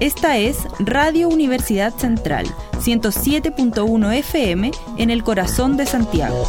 [0.00, 2.46] Esta es Radio Universidad Central,
[2.78, 6.48] 107.1 FM en el corazón de Santiago.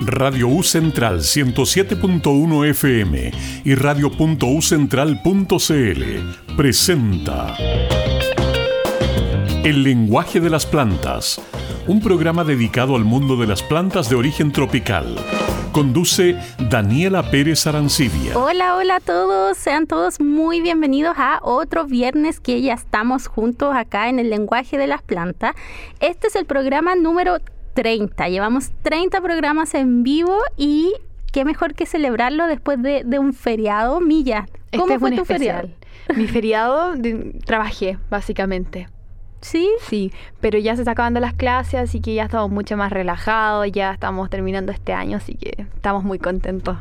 [0.00, 3.30] Radio U Central 107.1 FM
[3.64, 7.56] y radio.ucentral.cl presenta
[9.62, 11.40] El lenguaje de las plantas,
[11.86, 15.14] un programa dedicado al mundo de las plantas de origen tropical.
[15.74, 16.36] Conduce
[16.70, 18.38] Daniela Pérez Arancibia.
[18.38, 19.58] Hola, hola a todos.
[19.58, 24.78] Sean todos muy bienvenidos a otro viernes que ya estamos juntos acá en el lenguaje
[24.78, 25.56] de las plantas.
[25.98, 27.38] Este es el programa número
[27.72, 28.28] 30.
[28.28, 30.92] Llevamos 30 programas en vivo y
[31.32, 34.00] qué mejor que celebrarlo después de, un feriado.
[34.00, 35.70] Milla, ¿cómo este fue tu feriado?
[36.14, 36.94] Mi feriado
[37.44, 38.86] trabajé, básicamente.
[39.44, 39.70] ¿Sí?
[39.82, 43.70] Sí, pero ya se está acabando las clases, así que ya estamos mucho más relajados,
[43.70, 46.78] ya estamos terminando este año, así que estamos muy contentos.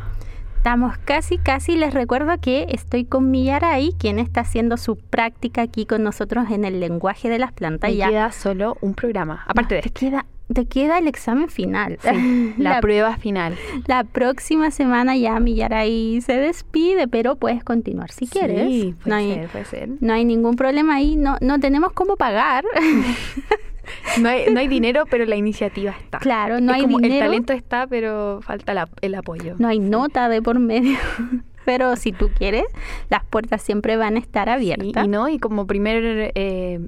[0.55, 1.75] Estamos casi, casi.
[1.75, 6.63] Les recuerdo que estoy con Millaray, quien está haciendo su práctica aquí con nosotros en
[6.63, 7.91] el lenguaje de las plantas.
[7.91, 11.99] Y ya queda solo un programa, aparte de te Queda te queda el examen final.
[12.57, 13.57] la, prueba final.
[13.87, 18.67] La próxima semana ya Millaray se despide, pero puedes continuar si quieres.
[18.69, 19.89] Sí, puede no hay, ser, puede ser.
[19.99, 22.65] No hay ningún problema ahí, no, no tenemos cómo pagar.
[24.19, 26.19] no, hay, no hay dinero, pero la iniciativa está.
[26.19, 27.13] Claro, no hay dinero.
[27.13, 29.55] El talento está, pero falta el apoyo.
[29.59, 30.97] No hay nota de por medio.
[31.65, 32.65] pero si tú quieres,
[33.09, 35.05] las puertas siempre van a estar abiertas.
[35.05, 36.79] y no, y como primer eh,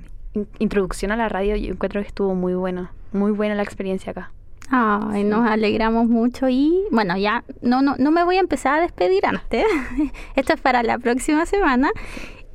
[0.59, 4.31] introducción a la radio, yo encuentro que estuvo muy bueno muy buena la experiencia acá.
[4.69, 8.81] Ay, nos alegramos mucho y bueno, ya no, no, no me voy a empezar a
[8.81, 9.65] despedir antes.
[10.35, 11.91] Esto es para la próxima semana.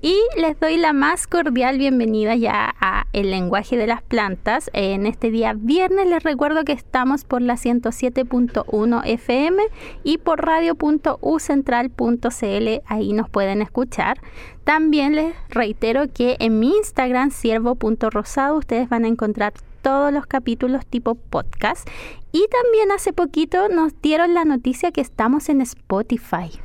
[0.02, 4.70] Y les doy la más cordial bienvenida ya a El lenguaje de las plantas.
[4.72, 9.62] En este día viernes les recuerdo que estamos por la 107.1 FM
[10.02, 12.82] y por radio.ucentral.cl.
[12.86, 14.22] Ahí nos pueden escuchar.
[14.64, 19.52] También les reitero que en mi Instagram, siervo.rosado, ustedes van a encontrar
[19.82, 21.86] todos los capítulos tipo podcast.
[22.32, 26.58] Y también hace poquito nos dieron la noticia que estamos en Spotify.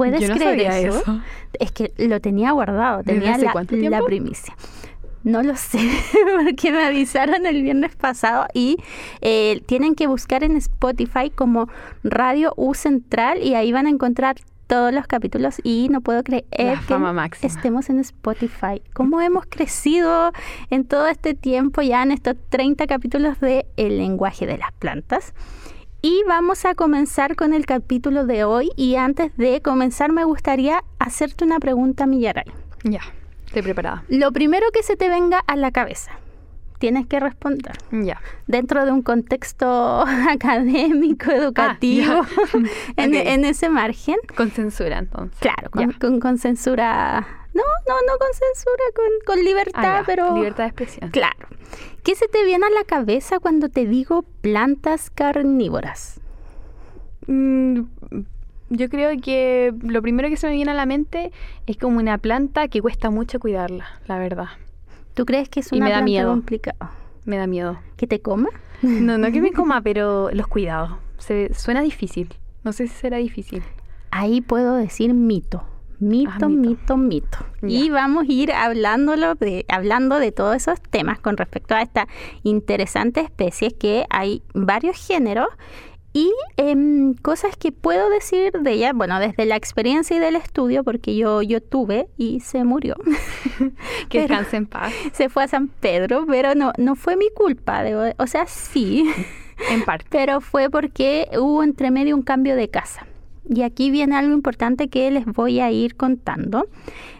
[0.00, 1.20] ¿Puedes creer eso?
[1.58, 4.56] Es que lo tenía guardado, tenía la, la primicia.
[5.22, 5.78] No lo sé,
[6.44, 8.78] porque me avisaron el viernes pasado y
[9.20, 11.68] eh, tienen que buscar en Spotify como
[12.02, 16.44] Radio U Central y ahí van a encontrar todos los capítulos y no puedo creer
[16.48, 18.80] que estemos en Spotify.
[18.94, 20.32] ¿Cómo hemos crecido
[20.70, 25.34] en todo este tiempo ya en estos 30 capítulos de El lenguaje de las plantas?
[26.02, 30.82] Y vamos a comenzar con el capítulo de hoy y antes de comenzar me gustaría
[30.98, 32.46] hacerte una pregunta, Millaray.
[32.84, 33.02] Ya,
[33.44, 34.04] estoy preparada.
[34.08, 36.12] Lo primero que se te venga a la cabeza
[36.78, 37.76] tienes que responder.
[37.92, 38.20] Ya.
[38.46, 40.00] Dentro de un contexto
[40.30, 42.22] académico, educativo,
[42.96, 44.16] en, ese margen.
[44.34, 45.38] Con censura, entonces.
[45.38, 47.39] Claro, con, con, censura.
[47.52, 50.34] No, no, no con censura, con, con libertad, ah, pero.
[50.34, 51.10] Libertad de expresión.
[51.10, 51.48] Claro.
[52.02, 56.20] ¿Qué se te viene a la cabeza cuando te digo plantas carnívoras?
[57.26, 57.82] Mm,
[58.70, 61.32] yo creo que lo primero que se me viene a la mente
[61.66, 64.48] es como una planta que cuesta mucho cuidarla, la verdad.
[65.14, 66.30] ¿Tú crees que es una me da miedo.
[66.30, 66.92] complicada?
[67.24, 67.78] Me da miedo.
[67.96, 68.48] ¿Que te coma?
[68.82, 70.92] No, no que me coma, pero los cuidados.
[71.18, 72.34] Se, suena difícil.
[72.64, 73.62] No sé si será difícil.
[74.10, 75.64] Ahí puedo decir mito.
[76.00, 77.38] Mito, ah, mito, mito.
[77.62, 82.08] Y vamos a ir hablándolo de, hablando de todos esos temas con respecto a esta
[82.42, 85.48] interesante especie que hay varios géneros
[86.12, 90.82] y em, cosas que puedo decir de ella, bueno, desde la experiencia y del estudio,
[90.82, 92.96] porque yo, yo tuve y se murió.
[94.08, 94.92] que descanse en paz.
[95.12, 97.84] Se fue a San Pedro, pero no, no fue mi culpa,
[98.16, 99.08] o sea, sí.
[99.70, 100.06] en parte.
[100.10, 103.06] Pero fue porque hubo entre medio un cambio de casa.
[103.52, 106.68] Y aquí viene algo importante que les voy a ir contando.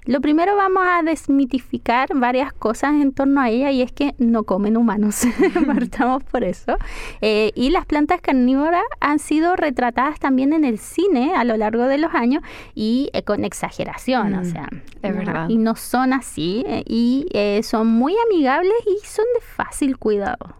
[0.06, 4.44] Lo primero vamos a desmitificar varias cosas en torno a ella y es que no
[4.44, 5.24] comen humanos.
[5.66, 6.76] Partamos por eso.
[7.20, 11.86] Eh, y las plantas carnívoras han sido retratadas también en el cine a lo largo
[11.86, 12.44] de los años
[12.76, 14.68] y eh, con exageración, o mm, sea.
[15.02, 15.48] Es verdad.
[15.48, 17.26] Y no son así eh, y
[17.64, 20.54] son muy amigables y son de fácil cuidado.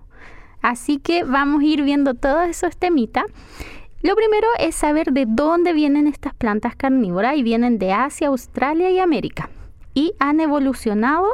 [0.63, 3.25] Así que vamos a ir viendo todos esos temitas.
[4.03, 8.91] Lo primero es saber de dónde vienen estas plantas carnívoras y vienen de Asia, Australia
[8.91, 9.51] y América.
[9.93, 11.27] Y han evolucionado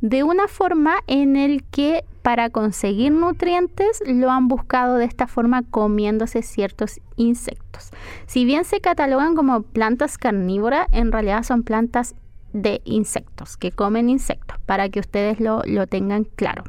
[0.00, 5.64] de una forma en el que para conseguir nutrientes lo han buscado de esta forma
[5.70, 7.90] comiéndose ciertos insectos.
[8.24, 12.14] Si bien se catalogan como plantas carnívoras, en realidad son plantas
[12.54, 16.64] de insectos, que comen insectos, para que ustedes lo, lo tengan claro.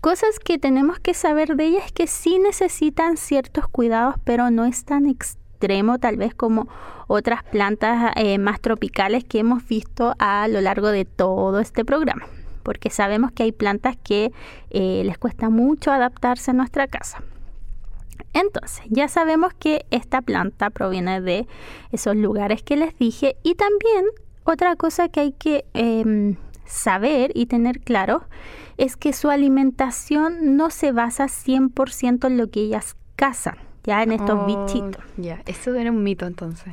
[0.00, 4.64] Cosas que tenemos que saber de ellas es que sí necesitan ciertos cuidados, pero no
[4.64, 6.68] es tan extremo, tal vez como
[7.08, 12.26] otras plantas eh, más tropicales que hemos visto a lo largo de todo este programa,
[12.62, 14.30] porque sabemos que hay plantas que
[14.70, 17.24] eh, les cuesta mucho adaptarse a nuestra casa.
[18.34, 21.48] Entonces, ya sabemos que esta planta proviene de
[21.90, 24.04] esos lugares que les dije y también
[24.44, 26.36] otra cosa que hay que em,
[26.66, 28.22] saber y tener claro
[28.78, 34.12] es que su alimentación no se basa 100% en lo que ellas cazan, ya en
[34.12, 35.04] estos Oh, bichitos.
[35.16, 36.72] Ya, eso era un mito entonces.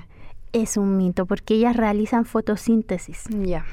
[0.53, 3.23] Es un mito porque ellas realizan fotosíntesis.
[3.43, 3.65] Ya.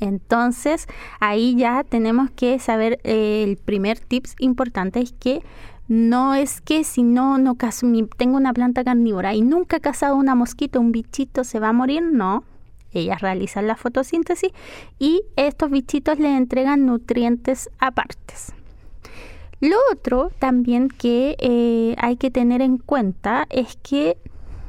[0.00, 0.86] Entonces,
[1.20, 5.42] ahí ya tenemos que saber, eh, el primer tips importante es que
[5.88, 9.80] no es que si no, no cazo, mi- tengo una planta carnívora y nunca he
[9.80, 12.44] cazado una mosquita, un bichito, se va a morir, no.
[12.92, 14.52] Ellas realizan la fotosíntesis
[14.98, 18.52] y estos bichitos les entregan nutrientes apartes.
[19.60, 24.16] Lo otro también que eh, hay que tener en cuenta es que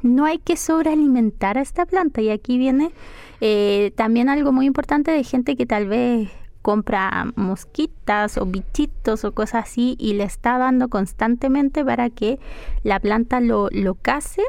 [0.03, 2.91] no hay que sobrealimentar a esta planta y aquí viene
[3.39, 6.29] eh, también algo muy importante de gente que tal vez
[6.61, 12.39] compra mosquitas o bichitos o cosas así y le está dando constantemente para que
[12.83, 14.43] la planta lo, lo case.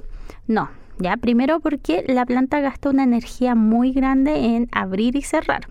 [0.46, 0.70] No,
[1.02, 5.68] ya primero porque la planta gasta una energía muy grande en abrir y cerrar.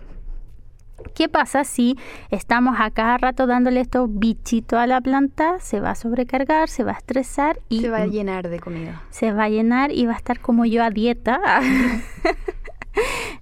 [1.14, 1.96] ¿Qué pasa si
[2.30, 5.58] estamos a cada rato dándole estos bichitos a la planta?
[5.58, 9.02] Se va a sobrecargar, se va a estresar y Se va a llenar de comida.
[9.10, 11.40] se va a llenar y va a estar como yo a dieta.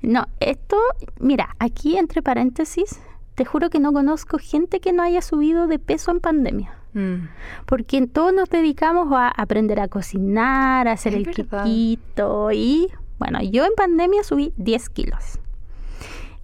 [0.03, 0.77] no, esto,
[1.19, 3.01] mira, aquí entre paréntesis,
[3.35, 6.75] te juro que no conozco gente que no haya subido de peso en pandemia.
[6.93, 7.29] Mm.
[7.67, 11.65] Porque todos nos dedicamos a aprender a cocinar, a hacer Es el verdad.
[11.67, 11.99] y
[13.19, 15.39] bueno, yo en pandemia subí 10 kilos.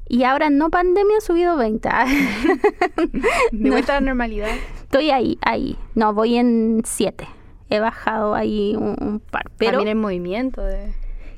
[0.08, 1.88] Y ahora no pandemia he subido 20.
[3.52, 4.50] De vuelta a la normalidad.
[4.82, 5.76] Estoy ahí, ahí.
[5.94, 7.26] No, voy en 7.
[7.70, 9.50] He bajado ahí un, un par.
[9.56, 10.62] Pero También en movimiento.
[10.62, 10.92] De,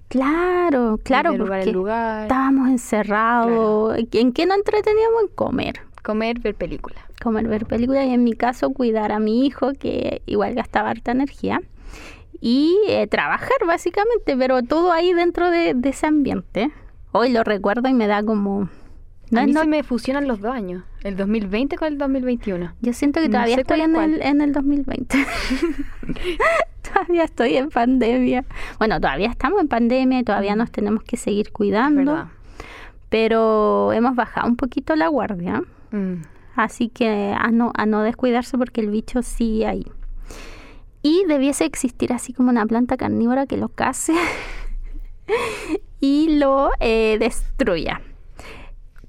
[0.08, 2.22] claro, claro, de lugar porque en lugar.
[2.22, 3.96] estábamos encerrados.
[4.12, 5.22] ¿En qué nos entreteníamos?
[5.22, 5.81] En comer.
[6.08, 7.02] Comer, ver películas.
[7.22, 11.10] Comer, ver películas y en mi caso cuidar a mi hijo que igual gastaba harta
[11.12, 11.60] energía.
[12.40, 16.70] Y eh, trabajar básicamente, pero todo ahí dentro de, de ese ambiente.
[17.12, 18.70] Hoy lo recuerdo y me da como...
[19.31, 20.82] No, a mí no- se me fusionan los dos años.
[21.05, 22.72] El 2020 con el 2021.
[22.81, 25.19] Yo siento que No todavía sé estoy en el, en el 2020.
[26.94, 28.46] todavía estoy en pandemia.
[28.78, 32.31] Bueno, todavía estamos en pandemia y todavía nos tenemos que seguir cuidando.
[33.11, 35.62] Pero hemos bajado un poquito la guardia.
[35.90, 36.23] Mm.
[36.56, 39.87] Así que a no, a no descuidarse porque el bicho sigue ahí.
[41.02, 44.14] Y debiese existir así como una planta carnívora que lo case
[46.00, 48.00] y lo eh, destruya.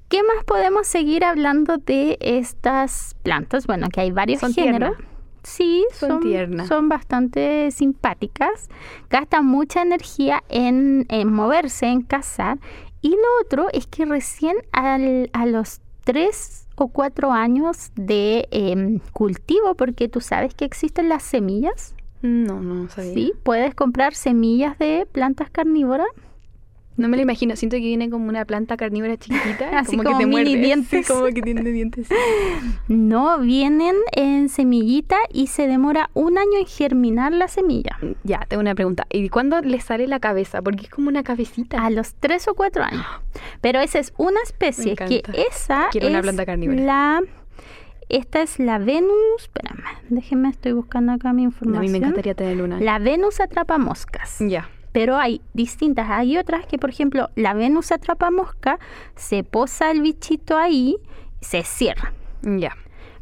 [0.08, 3.66] ¿Qué más podemos seguir hablando de estas plantas?
[3.66, 4.96] Bueno, que hay varios Son géneros.
[5.42, 6.68] Sí, Son son, tiernas.
[6.68, 8.68] son bastante simpáticas.
[9.08, 12.58] Gastan mucha energía en, en moverse, en cazar.
[13.00, 19.00] Y lo otro es que recién al- a los tres o cuatro años de em,
[19.12, 23.14] cultivo, porque tú sabes que existen las semillas, No, no sabía.
[23.14, 23.32] ¿sí?
[23.42, 26.08] Puedes comprar semillas de plantas carnívoras.
[27.00, 27.56] No me lo imagino.
[27.56, 29.70] Siento que viene como una planta carnívora chiquitita.
[29.78, 30.64] Así como, como que te mini muerde.
[30.66, 31.06] dientes.
[31.06, 32.08] Sí, como que tiene dientes.
[32.88, 37.98] No, vienen en semillita y se demora un año en germinar la semilla.
[38.24, 39.06] Ya, tengo una pregunta.
[39.10, 40.60] ¿Y cuándo le sale la cabeza?
[40.62, 41.84] Porque es como una cabecita.
[41.84, 43.04] A los tres o cuatro años.
[43.60, 46.80] Pero esa es una especie que esa Quiero una es planta carnívora.
[46.80, 47.20] La,
[48.08, 49.10] esta es la Venus.
[49.38, 51.84] Espérame, déjenme, estoy buscando acá mi a información.
[51.84, 52.80] mí me encantaría tener una.
[52.80, 54.36] La Venus atrapa moscas.
[54.40, 54.68] Ya.
[54.92, 56.08] Pero hay distintas.
[56.10, 58.78] Hay otras que, por ejemplo, la Venus atrapa mosca,
[59.14, 60.96] se posa el bichito ahí,
[61.40, 62.12] se cierra.
[62.42, 62.76] Ya.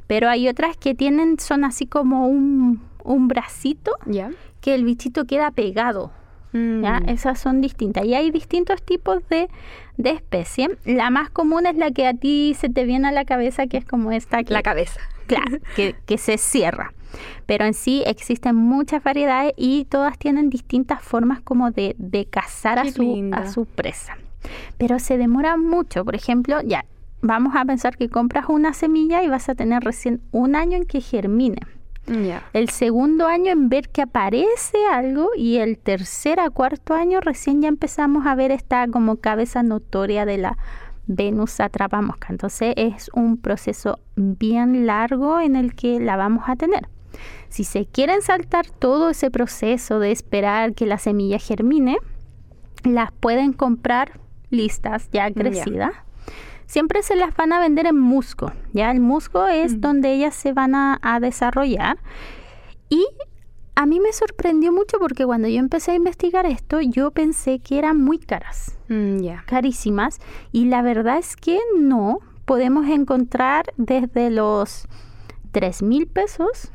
[0.06, 4.30] Pero hay otras que tienen, son así como un, un bracito Ya.
[4.62, 6.10] que el bichito queda pegado.
[6.54, 7.00] ¿ya?
[7.00, 7.08] Mm.
[7.10, 8.06] Esas son distintas.
[8.06, 9.50] Y hay distintos tipos de,
[9.98, 10.78] de especie.
[10.86, 13.76] La más común es la que a ti se te viene a la cabeza, que
[13.76, 14.98] es como esta que, La cabeza.
[15.26, 16.94] claro, que, que se cierra.
[17.46, 22.78] Pero en sí existen muchas variedades y todas tienen distintas formas como de, de cazar
[22.78, 24.16] a su, a su presa.
[24.76, 26.04] Pero se demora mucho.
[26.04, 26.84] Por ejemplo, ya,
[27.22, 30.84] vamos a pensar que compras una semilla y vas a tener recién un año en
[30.84, 31.60] que germine
[32.52, 37.60] el segundo año en ver que aparece algo y el tercer a cuarto año recién
[37.60, 40.58] ya empezamos a ver esta como cabeza notoria de la
[41.06, 42.28] Venus atrapamosca.
[42.30, 46.88] Entonces es un proceso bien largo en el que la vamos a tener.
[47.48, 51.96] Si se quieren saltar todo ese proceso de esperar que la semilla germine,
[52.84, 54.20] las pueden comprar
[54.50, 55.92] listas ya crecidas.
[56.66, 58.52] Siempre se las van a vender en musgo.
[58.72, 59.80] Ya el musgo es Mm.
[59.80, 61.96] donde ellas se van a, a desarrollar.
[62.90, 63.06] Y
[63.74, 67.78] a mí me sorprendió mucho porque cuando yo empecé a investigar esto, yo pensé que
[67.78, 70.18] eran muy caras, Mm, carísimas,
[70.52, 72.18] y la verdad es que no.
[72.44, 74.86] Podemos encontrar desde los
[75.52, 76.70] 3 mil pesos,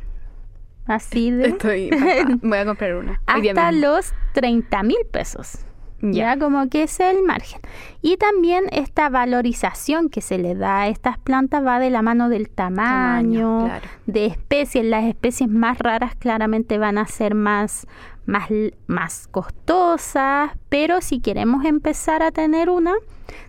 [0.85, 1.89] así de, Estoy.
[2.41, 3.21] Voy a comprar una.
[3.25, 5.59] Hasta los 30 mil pesos.
[6.01, 6.35] Ya.
[6.35, 7.61] Ya como que es el margen.
[8.01, 12.27] Y también esta valorización que se le da a estas plantas va de la mano
[12.27, 13.87] del tamaño, claro.
[14.05, 14.83] de especies.
[14.83, 17.87] Las especies más raras claramente van a ser más,
[18.25, 18.49] más,
[18.85, 22.93] más costosas, pero si queremos empezar a tener una,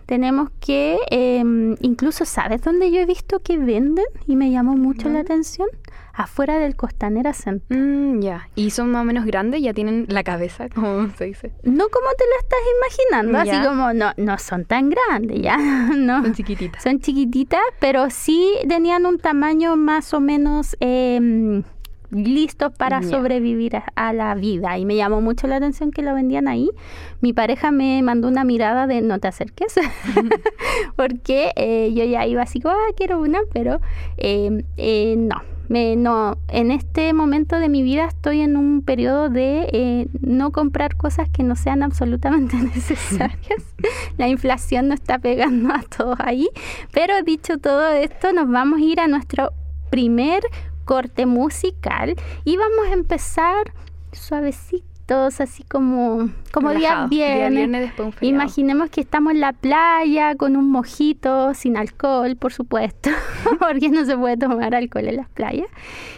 [0.05, 4.05] tenemos que, em, incluso, ¿sabes dónde yo he visto que venden?
[4.27, 5.67] Y me llamó mucho la atención.
[6.13, 7.77] Afuera del Costanera Center.
[7.77, 8.47] Mm, ya.
[8.55, 11.51] Y son más o menos grandes, ya tienen la cabeza, como se dice.
[11.63, 15.57] No como te lo estás imaginando, así como no, no son tan grandes, ya,
[15.95, 16.23] no.
[16.23, 16.83] Son chiquititas.
[16.83, 21.63] Son chiquititas, pero sí tenían un tamaño más o menos eh,
[22.15, 23.09] listos para Ya.
[23.09, 24.77] sobrevivir a, a la vida.
[24.77, 26.69] Y me llamó mucho la atención que lo vendían ahí.
[27.21, 29.75] Mi pareja me mandó una mirada de no te acerques,
[30.95, 33.79] porque eh, yo ya iba así ah, quiero una, pero
[34.17, 35.41] eh, eh, no.
[35.67, 40.51] Me, no, en este momento de mi vida estoy en un periodo de eh, no
[40.51, 43.73] comprar cosas que no sean absolutamente necesarias.
[44.19, 46.47] La inflación nos está pegando a todos ahí.
[46.91, 49.53] Pero dicho todo esto, nos vamos a ir a nuestro
[49.89, 50.43] primer
[50.85, 53.73] corte musical y vamos a empezar
[55.07, 57.07] suavecitos, así como, como día Relajado.
[57.09, 57.51] Día viernes.
[57.57, 58.35] viernes después de un feriado.
[58.43, 63.09] Imaginemos que estamos en la playa con un mojito, sin alcohol, por supuesto,
[63.59, 65.67] porque no se puede tomar alcohol en las playas.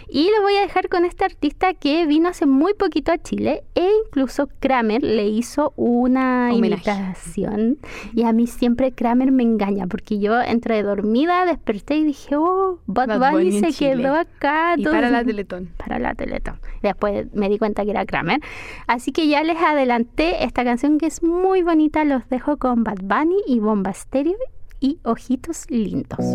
[0.10, 3.64] Y lo voy a dejar con este artista que vino hace muy poquito a Chile
[3.76, 6.90] e incluso Kramer le hizo una Homenaje.
[6.92, 7.78] imitación.
[8.14, 12.80] Y a mí siempre Kramer me engaña porque yo entre dormida desperté y dije, oh,
[12.86, 14.76] Bad, Bad Bunny, se quedó acá.
[14.78, 15.70] Y todo- para la Teletón.
[15.76, 16.58] para la Teletón.
[16.82, 18.40] Después me di cuenta que era Kramer.
[18.88, 22.06] Así que ya les adelanté esta canción que es muy bonita.
[22.06, 24.38] Los dejo con Bad Bunny y Bomba Estéreo
[24.80, 26.26] y Ojitos Lindos.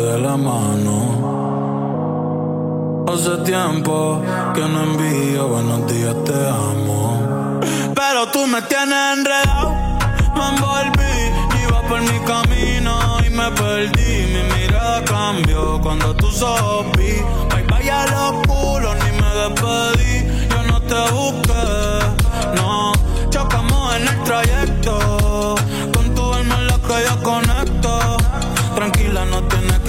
[0.00, 0.96] De la mano.
[3.08, 4.22] Hace tiempo
[4.54, 7.60] que no envío buenos días, te amo.
[7.94, 9.70] Pero tú me tienes enredado,
[10.36, 11.14] me envolví,
[11.62, 12.92] iba por mi camino
[13.26, 14.26] y me perdí.
[14.32, 16.28] Mi mirada cambió cuando tú
[16.96, 17.20] vi.
[17.50, 18.32] Bye bye a los
[19.02, 20.14] ni me despedí.
[20.48, 21.68] Yo no te busqué,
[22.56, 22.92] no.
[23.28, 25.54] Chocamos en el trayecto,
[25.92, 27.51] con tu alma es la que yo conecto.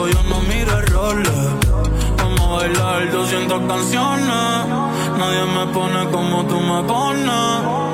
[0.00, 1.32] Contigo yo no miro errores.
[2.16, 4.66] Vamos a bailar 200 canciones.
[5.18, 7.90] Nadie me pone como tú me pones.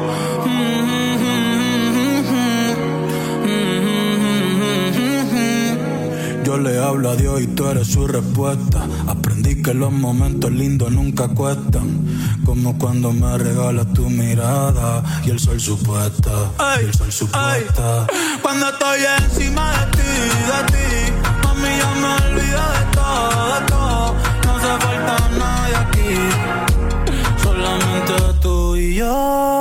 [6.44, 8.86] Yo le hablo a Dios y tú eres su respuesta.
[9.08, 12.06] Aprendí que los momentos lindos nunca cuestan.
[12.44, 16.30] Como cuando me regalas tu mirada y el sol supuesta.
[16.80, 18.06] y el sol supuesta.
[18.42, 20.02] Cuando estoy encima de ti,
[20.46, 21.25] de ti,
[21.56, 24.14] mami ya me olvido de todo, de todo.
[24.44, 26.12] No hace falta nadie aquí,
[27.42, 29.55] solamente tú y yo.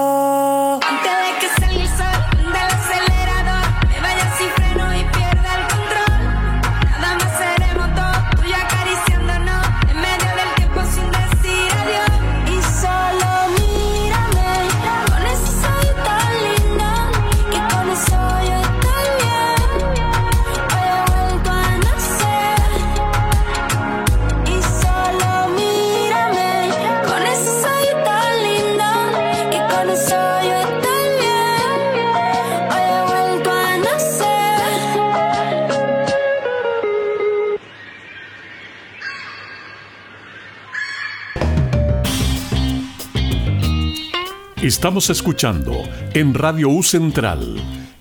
[44.66, 45.84] Estamos escuchando
[46.16, 47.56] en Radio U Central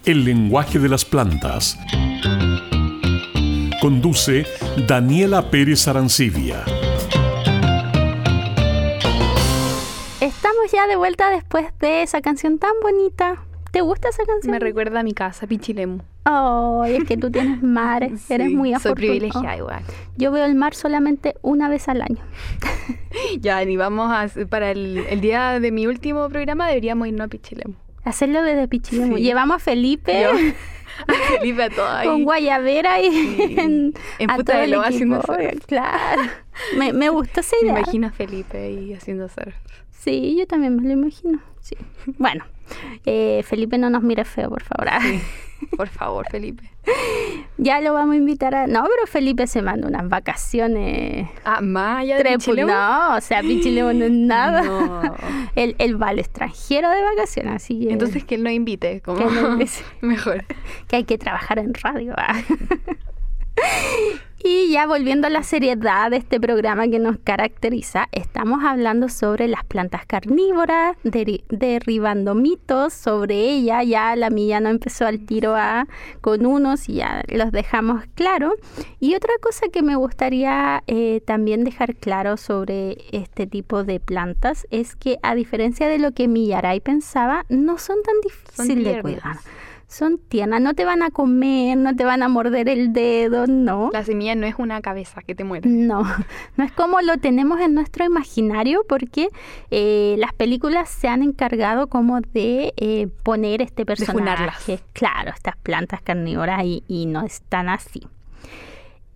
[0.07, 1.79] El lenguaje de las plantas.
[3.83, 4.47] Conduce
[4.89, 6.65] Daniela Pérez Arancibia.
[10.23, 13.45] Estamos ya de vuelta después de esa canción tan bonita.
[13.75, 14.53] ¿Te gusta esa canción?
[14.53, 15.99] Me recuerda a mi casa, Pichilemu.
[16.27, 18.95] Oh, es que tú tienes mar, eres muy Soy afortunado.
[18.95, 19.83] privilegiada igual.
[20.17, 22.23] Yo veo el mar solamente una vez al año.
[23.41, 24.29] Ya, ni vamos a...
[24.47, 27.75] Para el, el día de mi último programa deberíamos irnos a Pichilemu.
[28.05, 29.17] Hacerlo desde Pichilemu.
[29.17, 29.23] Sí.
[29.23, 32.07] Llevamos a Felipe Yo, a Felipe a todo ahí.
[32.09, 33.55] con Guayabera y Sí.
[33.59, 35.65] en, En a todo de Loa haciendo surf.
[35.67, 36.23] Claro.
[36.77, 37.79] Me, me gustó esa Me idea.
[37.81, 39.55] imagino a Felipe ahí haciendo surf.
[39.91, 41.41] Sí, yo también me lo imagino.
[41.61, 41.77] Sí.
[42.19, 42.45] Bueno,
[43.07, 44.89] eh, Felipe no nos mire feo, por favor.
[44.91, 45.01] Ah,
[45.77, 46.71] Por favor, Felipe.
[47.57, 48.67] Ya lo vamos a invitar a...
[48.67, 51.29] No, pero Felipe se manda unas vacaciones...
[51.45, 52.65] Ah, más allá de.
[52.65, 54.63] No, o sea, Pichilemu no es nada.
[54.63, 55.03] No.
[55.55, 57.93] Él, él va al extranjero de vacaciones, así que...
[57.93, 59.73] Entonces que él no invite, como Que no invite.
[60.01, 60.45] mejor.
[60.89, 62.15] que hay que trabajar en radio.
[64.47, 69.49] Y ya volviendo a la seriedad de este programa que nos caracteriza, estamos hablando sobre
[69.49, 73.83] las plantas carnívoras, deri- derribando mitos sobre ella.
[73.83, 75.87] Ya la mía no empezó al tiro a,
[76.21, 78.53] con unos y ya los dejamos claro.
[79.01, 84.67] Y otra cosa que me gustaría eh, también dejar claro sobre este tipo de plantas
[84.71, 89.37] es que a diferencia de lo que Millaray pensaba, no son tan difíciles de cuidar
[89.95, 93.91] son tiernas, no te van a comer, no te van a morder el dedo, no.
[93.93, 95.69] La semilla no es una cabeza que te muere.
[95.69, 96.03] No,
[96.57, 99.29] no es como lo tenemos en nuestro imaginario porque
[99.71, 106.03] eh, las películas se han encargado como de eh, poner este personaje, claro, estas plantas
[106.03, 108.03] carnívoras y, y no están así.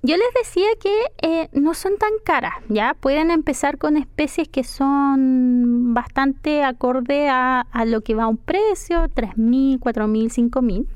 [0.09, 2.97] Yo les decía que eh, no son tan caras, ¿ya?
[2.99, 9.03] Pueden empezar con especies que son bastante acorde a, lo que va a un precio,
[9.03, 10.87] 3.000, 4.000, 5.000.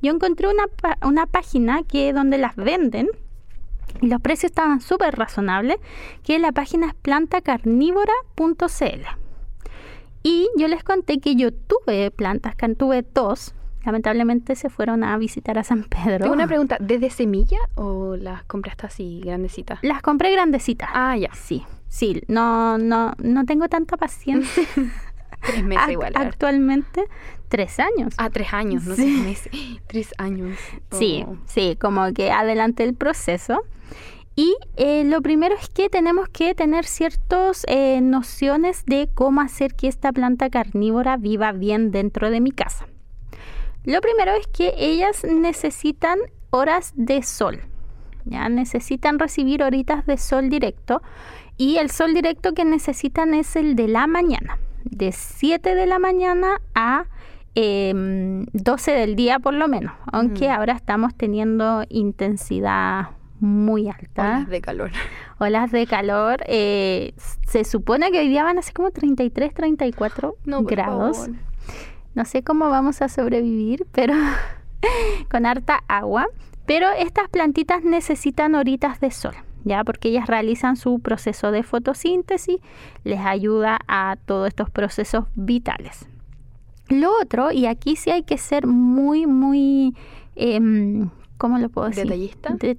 [0.00, 0.64] Yo encontré una,
[1.02, 3.10] una página que donde las venden
[4.00, 5.76] y los precios estaban súper razonables,
[6.22, 9.04] que la página es plantacarnívora.cl.
[10.22, 15.58] Y yo les conté que yo tuve plantas, tuve dos, lamentablemente se fueron a visitar
[15.58, 16.18] a San Pedro.
[16.18, 19.78] Tengo una pregunta, ¿desde semilla o las compraste así, grandecitas?
[19.82, 20.88] Las compré grandecitas.
[20.92, 21.30] Ah, ya.
[21.34, 24.62] Sí, sí, no, no, no tengo tanta paciencia.
[25.46, 26.12] Tres meses igual.
[26.16, 27.04] Actualmente,
[27.48, 28.14] tres años.
[28.16, 29.02] Ah, tres años, no Sí.
[29.02, 29.52] seis meses.
[29.86, 30.58] Tres años.
[30.92, 31.36] Sí, Oh.
[31.46, 33.60] sí, como que adelante el proceso.
[34.36, 37.64] Y eh, lo primero es que tenemos que tener ciertas
[38.00, 42.86] nociones de cómo hacer que esta planta carnívora viva bien dentro de mi casa.
[43.84, 46.18] Lo primero es que ellas necesitan
[46.50, 47.60] horas de sol.
[48.24, 51.02] Ya necesitan recibir horitas de sol directo
[51.58, 55.98] y el sol directo que necesitan es el de la mañana, de 7 de la
[55.98, 57.04] mañana a
[57.54, 60.52] em, 12 del día por lo menos, aunque Mm.
[60.52, 64.90] ahora estamos teniendo intensidad muy alta Olas de calor.
[65.38, 66.42] olas de calor.
[66.48, 67.12] eh,
[67.46, 71.18] se supone que hoy día van a ser como 33, 34 No, grados.
[71.18, 71.36] favor.
[72.14, 74.14] No sé cómo vamos a sobrevivir, pero
[75.30, 76.26] con harta agua.
[76.66, 79.84] Pero estas plantitas necesitan horitas de sol, ¿ya?
[79.84, 82.58] Porque ellas realizan su proceso de fotosíntesis,
[83.04, 86.06] les ayuda a todos estos procesos vitales.
[86.88, 89.94] Lo otro, y aquí sí hay que ser muy, muy,
[90.36, 92.04] em, ¿cómo lo puedo decir?
[92.04, 92.54] ¿Detallista?
[92.54, 92.78] De-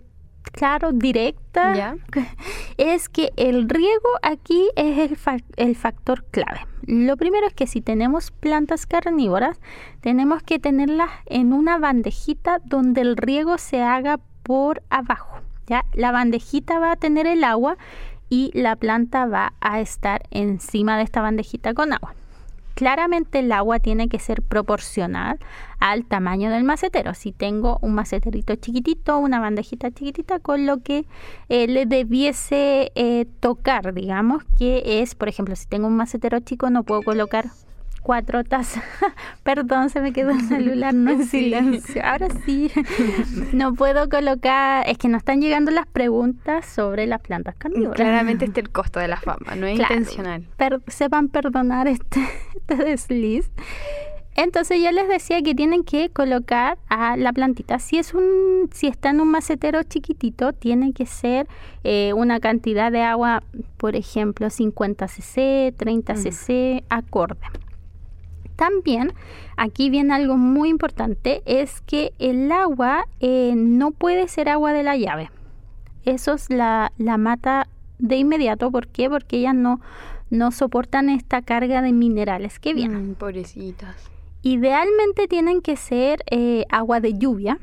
[0.55, 1.73] claro, directa.
[2.77, 6.65] Es que el riego aquí es el, fa- el factor clave.
[6.85, 9.59] Lo primero es que si tenemos plantas carnívoras,
[10.01, 15.39] tenemos que tenerlas en una bandejita donde el riego se haga por abajo.
[15.67, 15.85] ¿ya?
[15.93, 17.77] La bandejita va a tener el agua
[18.29, 22.13] y la planta va a estar encima de esta bandejita con agua.
[22.75, 25.39] Claramente el agua tiene que ser proporcional
[25.79, 27.13] al tamaño del macetero.
[27.13, 31.05] Si tengo un maceterito chiquitito, una bandejita chiquitita, con lo que
[31.49, 36.69] eh, le debiese eh, tocar, digamos, que es, por ejemplo, si tengo un macetero chico,
[36.69, 37.45] no puedo colocar
[38.05, 38.83] cuatro tazas.
[39.43, 42.01] Perdón, se me quedó el celular, no en silencio.
[42.05, 42.71] Ahora sí,
[43.53, 47.95] no puedo colocar, es que no están llegando las preguntas sobre las plantas carnívoras.
[47.95, 49.95] Claramente este es el costo de la fama, no es Claro.
[49.95, 50.47] intencional.
[50.55, 52.21] Per- sepan perdonar este,
[52.55, 53.49] este desliz.
[54.37, 57.79] Entonces yo les decía que tienen que colocar a la plantita.
[57.79, 61.47] Si es un, si está en un macetero chiquitito, tiene que ser
[61.85, 63.43] eh, una cantidad de agua,
[63.77, 66.17] por ejemplo, 50 cc, 30 Mm.
[66.17, 67.39] cc, acorde.
[68.55, 69.13] También
[69.57, 74.83] aquí viene algo muy importante, es que el agua eh, no puede ser agua de
[74.83, 75.29] la llave.
[76.03, 77.67] Eso es la, la mata
[77.99, 78.71] de inmediato.
[78.71, 79.09] ¿Por qué?
[79.09, 79.81] Porque ellas no,
[80.29, 83.11] no soportan esta carga de minerales que vienen.
[83.11, 83.95] Mm, pobrecitas.
[84.41, 87.57] Idealmente tienen que ser eh, agua de lluvia,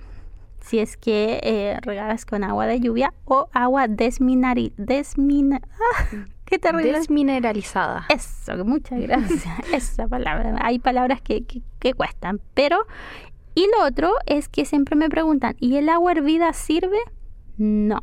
[0.61, 6.59] si es que eh, regadas con agua de lluvia, o agua desminari, desmina, ah, qué
[6.59, 6.93] terrible.
[6.93, 8.05] Desmineralizada.
[8.09, 9.45] Eso, muchas gracias.
[9.73, 10.57] Esa palabra.
[10.61, 12.41] Hay palabras que, que, que cuestan.
[12.55, 12.87] Pero,
[13.55, 16.99] y lo otro es que siempre me preguntan, ¿y el agua hervida sirve?
[17.57, 18.01] No.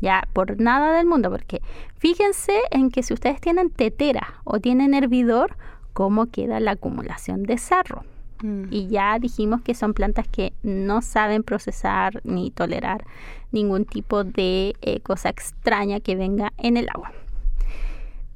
[0.00, 1.60] Ya, por nada del mundo, porque
[1.96, 5.56] fíjense en que si ustedes tienen tetera o tienen hervidor,
[5.92, 8.04] cómo queda la acumulación de sarro.
[8.42, 8.66] Mm.
[8.70, 13.04] Y ya dijimos que son plantas que no saben procesar ni tolerar
[13.50, 17.10] ningún tipo de eh, cosa extraña que venga en el agua.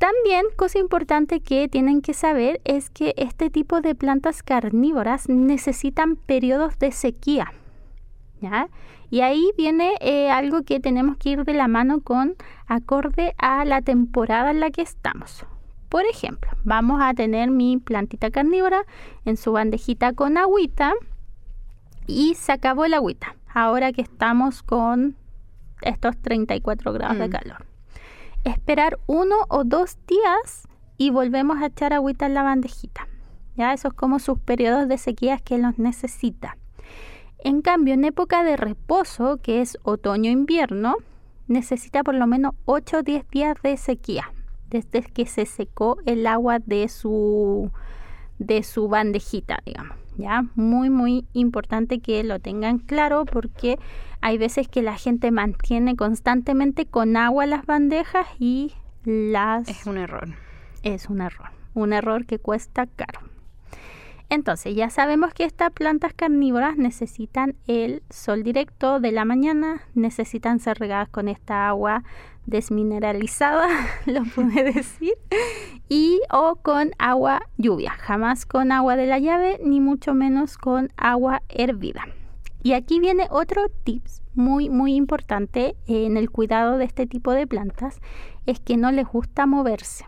[0.03, 6.17] También, cosa importante que tienen que saber es que este tipo de plantas carnívoras necesitan
[6.17, 7.53] periodos de sequía.
[8.41, 8.69] ¿ya?
[9.11, 12.35] Y ahí viene eh, algo que tenemos que ir de la mano con
[12.67, 15.47] acorde a la temporada en la que estamos.
[15.89, 18.83] Por ejemplo, vamos a tener mi plantita carnívora
[19.25, 20.95] en su bandejita con agüita
[22.09, 23.37] y se acabó el agüita.
[23.55, 25.15] Ahora que estamos con
[25.81, 27.31] estos 34 grados de Mm.
[27.31, 27.72] calor.
[28.45, 33.07] Esperar uno o dos días y volvemos a echar agüita en la bandejita.
[33.57, 36.57] Ya, esos como sus periodos de sequía que los necesita.
[37.39, 40.97] En cambio, en época de reposo, que es otoño-invierno,
[41.49, 44.33] necesita por lo menos 8 o 10 días de sequía,
[44.71, 47.71] desde que se secó el agua de su,
[48.39, 49.97] de su bandejita, digamos.
[50.17, 50.45] ¿ya?
[50.55, 53.79] Muy, muy importante que lo tengan claro porque
[54.23, 58.73] hay veces que la gente mantiene constantemente con agua las bandejas y
[59.05, 60.29] las Es un error.
[60.85, 63.21] es un error, un error que cuesta caro.
[64.31, 70.59] Entonces, ya sabemos que estas plantas carnívoras necesitan el sol directo de la mañana, necesitan
[70.59, 72.03] ser regadas con esta agua
[72.47, 73.69] desmineralizada,
[74.07, 75.15] lo pude decir,
[75.89, 80.91] y o con agua lluvia, jamás con agua de la llave, ni mucho menos con
[80.97, 82.07] agua hervida.
[82.63, 87.47] Y aquí viene otro tips muy muy importante en el cuidado de este tipo de
[87.47, 88.01] plantas,
[88.47, 90.07] es que no les gusta moverse.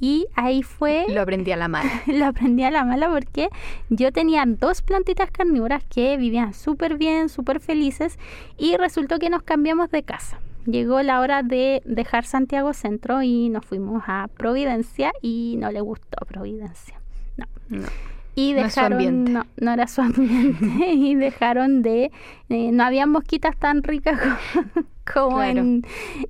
[0.00, 1.90] Y ahí fue Lo aprendí a la mala.
[2.06, 3.48] lo aprendí a la mala porque
[3.88, 8.18] yo tenía dos plantitas carnívoras que vivían súper bien, súper felices
[8.56, 10.40] y resultó que nos cambiamos de casa.
[10.66, 15.80] Llegó la hora de dejar Santiago Centro y nos fuimos a Providencia y no le
[15.80, 17.00] gustó Providencia.
[17.36, 17.46] No.
[17.68, 17.88] No.
[18.38, 22.10] Y No es su dejaron, no, no era su ambiente y dejaron de,
[22.48, 25.60] eh, no había mosquitas tan ricas como, como Claro.
[25.60, 25.82] en,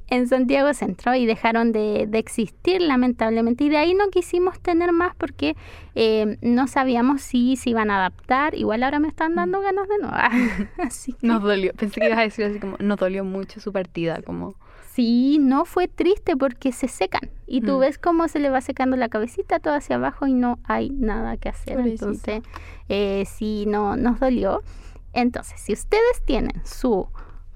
[0.08, 4.92] en Santiago Centro y dejaron de, de existir lamentablemente y de ahí no quisimos tener
[4.92, 5.56] más porque
[5.96, 9.98] eh, no sabíamos si se iban a adaptar, igual ahora me están dando ganas de
[9.98, 10.16] nuevo,
[10.78, 11.72] así que Nos dolió.
[11.74, 14.22] Pensé que ibas a decir así como, nos dolió mucho su partida.
[14.22, 14.54] Como,
[14.98, 17.80] sí, no fue triste porque se secan y tú Mm.
[17.80, 21.36] ves cómo se le va secando la cabecita todo hacia abajo y no hay nada
[21.36, 22.04] que hacer, Pobrecita.
[22.06, 22.42] entonces
[22.88, 24.62] eh, sí, no, nos dolió.
[25.12, 27.06] Entonces, si ustedes tienen su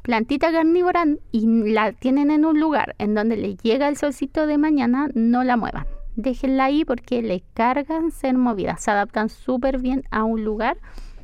[0.03, 4.57] plantita carnívora y la tienen en un lugar en donde le llega el solcito de
[4.59, 5.87] mañana, no la muevan.
[6.15, 8.83] Déjenla ahí porque le cargan ser movidas.
[8.85, 10.77] Se adaptan súper bien a un lugar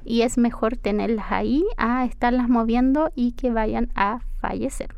[0.05, 4.95] y es mejor tenerlas ahí a estarlas moviendo y que vayan a fallecer.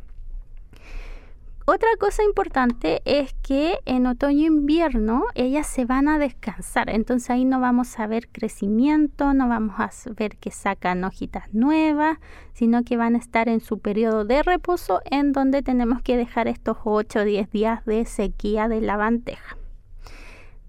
[1.73, 7.61] Otra cosa importante es que en otoño-invierno ellas se van a descansar, entonces ahí no
[7.61, 12.17] vamos a ver crecimiento, no vamos a ver que sacan hojitas nuevas,
[12.51, 16.49] sino que van a estar en su periodo de reposo en donde tenemos que dejar
[16.49, 19.55] estos 8 o 10 días de sequía de la bandeja.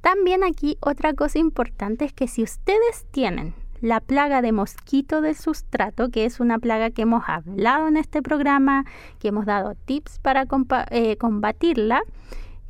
[0.03, 5.35] También aquí otra cosa importante es que si ustedes tienen la plaga de mosquito del
[5.35, 8.85] sustrato, que es una plaga que hemos hablado en este programa,
[9.19, 10.47] que hemos dado tips para
[10.91, 12.03] eh, combatirla,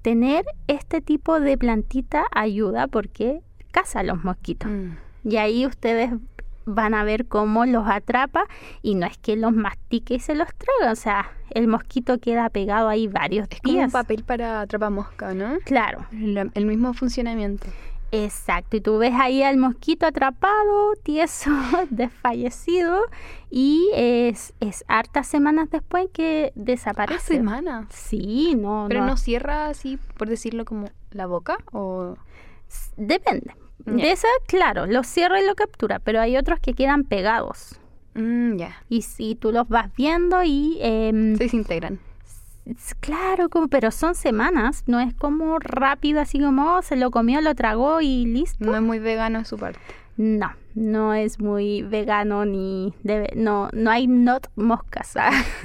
[0.00, 4.70] tener este tipo de plantita ayuda porque caza los mosquitos.
[4.70, 4.96] Mm.
[5.24, 6.10] Y ahí ustedes
[6.64, 8.44] van a ver cómo los atrapa
[8.80, 12.48] y no es que los mastique y se los traga, o sea, el mosquito queda
[12.48, 13.74] pegado ahí varios es días.
[13.74, 15.58] Como un papel para atrapamosca, ¿no?
[15.64, 16.06] Claro.
[16.12, 17.66] el mismo funcionamiento.
[18.14, 21.50] Exacto, y tú ves ahí al mosquito atrapado, tieso,
[21.90, 23.00] desfallecido,
[23.50, 27.34] y es, es hartas semanas después que desaparece.
[27.34, 27.86] ¿Ah, semanas?
[27.88, 28.84] Sí, no.
[28.88, 29.16] ¿Pero no.
[29.16, 31.56] cierra así, por decirlo, como la boca?
[31.72, 32.16] o
[32.98, 33.54] Depende.
[33.86, 37.80] De esa, claro, lo cierra y lo captura, pero hay otros que quedan pegados.
[38.14, 38.76] Mm, ya.
[38.90, 40.78] Y si tú los vas viendo y...
[40.82, 41.98] Eh, se desintegran.
[43.00, 47.40] Claro, como, pero son semanas, no es como rápido, así como oh, se lo comió,
[47.40, 48.64] lo tragó y listo.
[48.64, 49.80] No es muy vegano de su parte.
[50.16, 55.14] No, no es muy vegano ni debe, no, no hay not moscas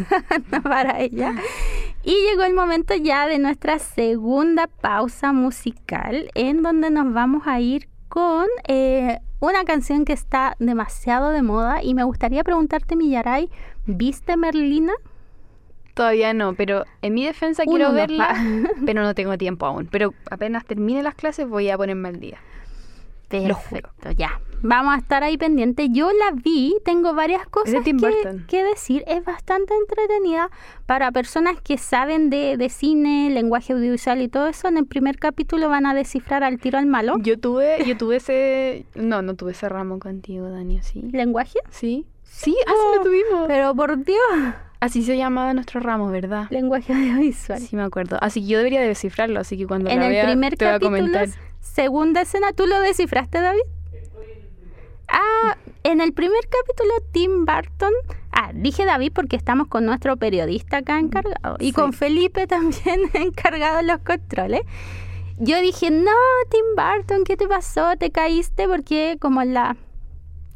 [0.63, 1.35] para ella.
[2.03, 7.59] Y llegó el momento ya de nuestra segunda pausa musical, en donde nos vamos a
[7.59, 13.49] ir con eh, una canción que está demasiado de moda y me gustaría preguntarte, Millaray,
[13.85, 14.93] ¿viste Merlina?
[15.97, 18.35] Todavía no, pero en mi defensa quiero verla,
[18.85, 19.87] pero no tengo tiempo aún.
[19.87, 22.37] Pero apenas termine las clases voy a ponerme al día.
[23.29, 24.39] Perfecto, ya.
[24.61, 25.89] Vamos a estar ahí pendientes.
[25.91, 29.03] Yo la vi, tengo varias cosas que, decir.
[29.07, 30.49] Es bastante entretenida
[30.85, 34.67] para personas que saben de, de, cine, lenguaje audiovisual y todo eso.
[34.67, 37.17] En el primer capítulo van a descifrar al tiro al malo.
[37.19, 41.01] Yo tuve, yo tuve ese, no, no tuve ese ramo contigo, Dani, ¿sí?
[41.11, 41.59] ¿Lenguaje?
[41.69, 42.05] Sí.
[42.23, 43.47] Sí, así lo tuvimos.
[43.47, 44.53] Pero por Dios.
[44.79, 46.47] Así se llamaba nuestro ramo, ¿verdad?
[46.49, 47.59] Lenguaje audiovisual.
[47.59, 48.17] Sí, me acuerdo.
[48.21, 50.79] Así que yo debería descifrarlo, así que cuando en la vea, primer te voy a
[50.79, 51.29] comentar.
[51.59, 53.61] Segunda escena, ¿tú lo descifraste, David?
[55.09, 57.93] Ah, en el primer capítulo, Tim Burton.
[58.31, 61.57] Ah, dije David porque estamos con nuestro periodista acá encargado.
[61.59, 64.61] Y con Felipe también encargado en los controles.
[65.39, 66.11] Yo dije, no,
[66.49, 67.95] Tim Burton, ¿qué te pasó?
[67.97, 68.67] ¿Te caíste?
[68.67, 69.77] Porque como la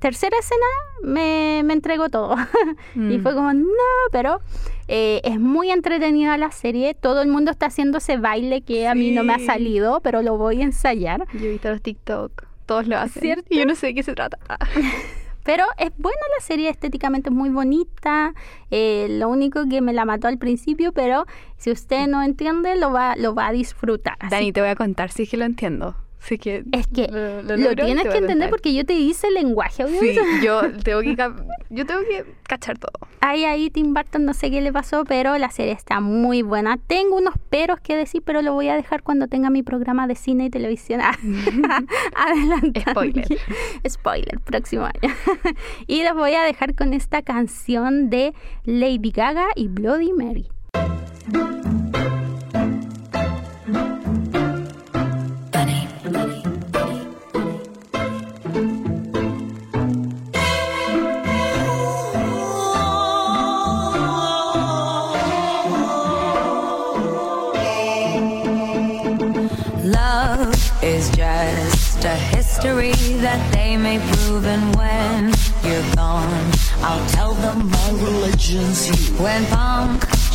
[0.01, 0.65] tercera escena
[1.03, 2.35] me, me entregó todo.
[2.95, 3.21] y mm.
[3.23, 3.67] fue como, no,
[4.11, 4.41] pero
[4.87, 6.93] eh, es muy entretenida la serie.
[6.95, 10.21] Todo el mundo está haciendo ese baile que a mí no me ha salido, pero
[10.21, 11.25] lo voy a ensayar.
[11.33, 13.21] Yo he visto los TikTok, todos lo hacen.
[13.21, 13.45] ¿Cierto?
[13.49, 14.37] Y yo no sé de qué se trata.
[15.43, 18.35] Pero es buena la serie, estéticamente muy bonita.
[18.69, 21.25] Eh, lo único que me la mató al principio, pero
[21.57, 24.17] si usted no entiende, lo va, lo va a disfrutar.
[24.29, 28.07] Dani, te voy a contar si es que lo entiendo que es que lo, tienes
[28.07, 30.39] que entender porque yo te hice el lenguaje audiovisual.
[30.39, 31.15] Sí, yo tengo que
[31.69, 32.91] yo tengo que cachar todo.
[33.21, 36.77] Ahí ahí Tim Burton no sé qué le pasó, pero la serie está muy buena.
[36.77, 40.15] Tengo unos peros que decir, pero lo voy a dejar cuando tenga mi programa de
[40.15, 41.01] cine y televisión.
[42.15, 42.83] Adelante.
[42.89, 43.27] Spoiler.
[43.87, 45.13] Spoiler, próximo año.
[45.87, 50.47] y los voy a dejar con esta canción de Lady Gaga y Bloody Mary.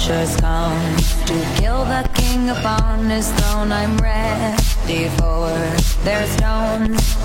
[0.06, 5.50] Punctures come to kill the king upon his throne, I'm ready for
[6.04, 7.16] their stones.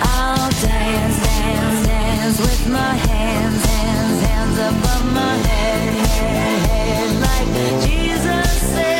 [0.00, 7.20] I'll dance, dance, dance with my hands, hands, hands above my head, head, head.
[7.20, 7.48] Like
[7.86, 8.91] Jesus said,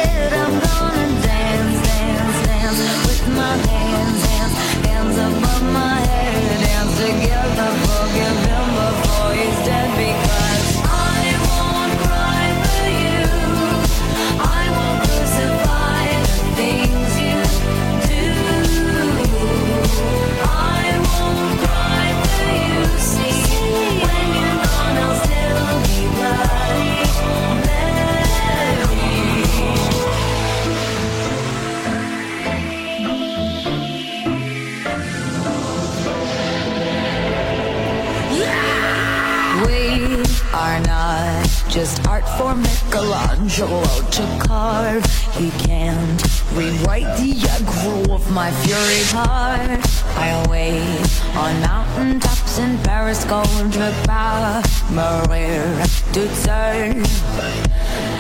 [41.73, 45.03] just art for Michelangelo to carve.
[45.39, 49.81] He can't rewrite the aggro of my fury heart.
[50.19, 55.65] I wait on mountaintops in Paris, going to power, Maria
[56.13, 57.05] to turn.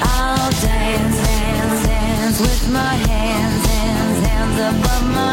[0.01, 5.32] I'll dance, dance, dance with my hands, hands, hands above my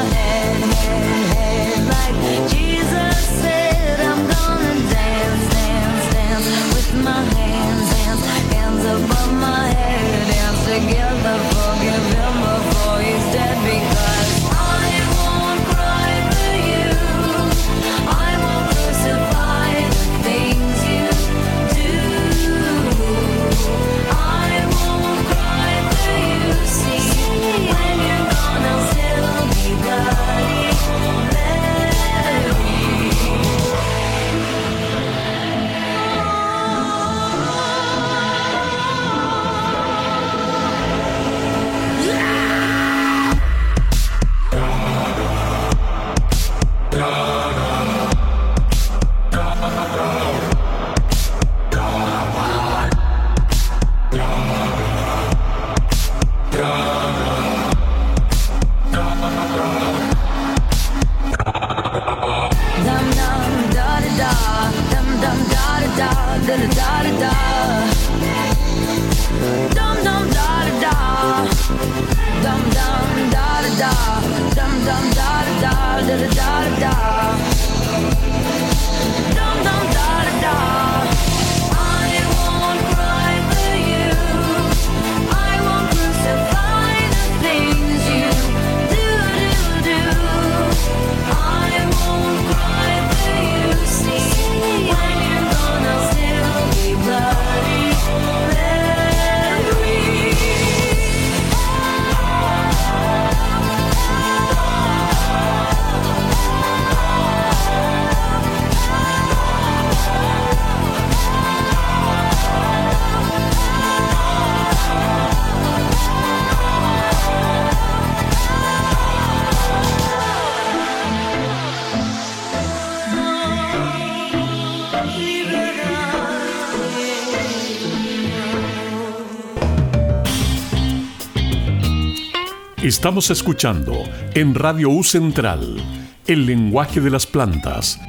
[132.90, 133.94] Estamos escuchando
[134.34, 135.78] en Radio U Central
[136.26, 138.02] el lenguaje de las plantas.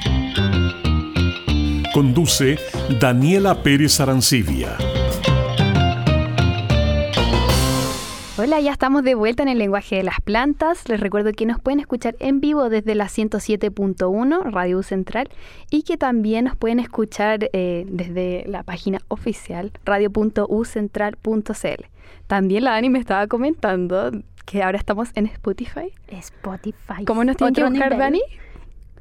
[1.92, 2.58] Conduce
[2.98, 4.78] Daniela Pérez Arancibia.
[8.38, 10.88] Hola, ya estamos de vuelta en el lenguaje de las plantas.
[10.88, 15.28] Les recuerdo que nos pueden escuchar en vivo desde la 107.1 Radio U Central
[15.70, 21.84] y que también nos pueden escuchar eh, desde la página oficial radio.ucentral.cl.
[22.26, 24.10] También la Dani me estaba comentando
[24.50, 25.92] que ahora estamos en Spotify.
[26.08, 27.04] Spotify.
[27.06, 27.96] ¿Cómo nos tienen que buscar.
[27.96, 28.20] Dani?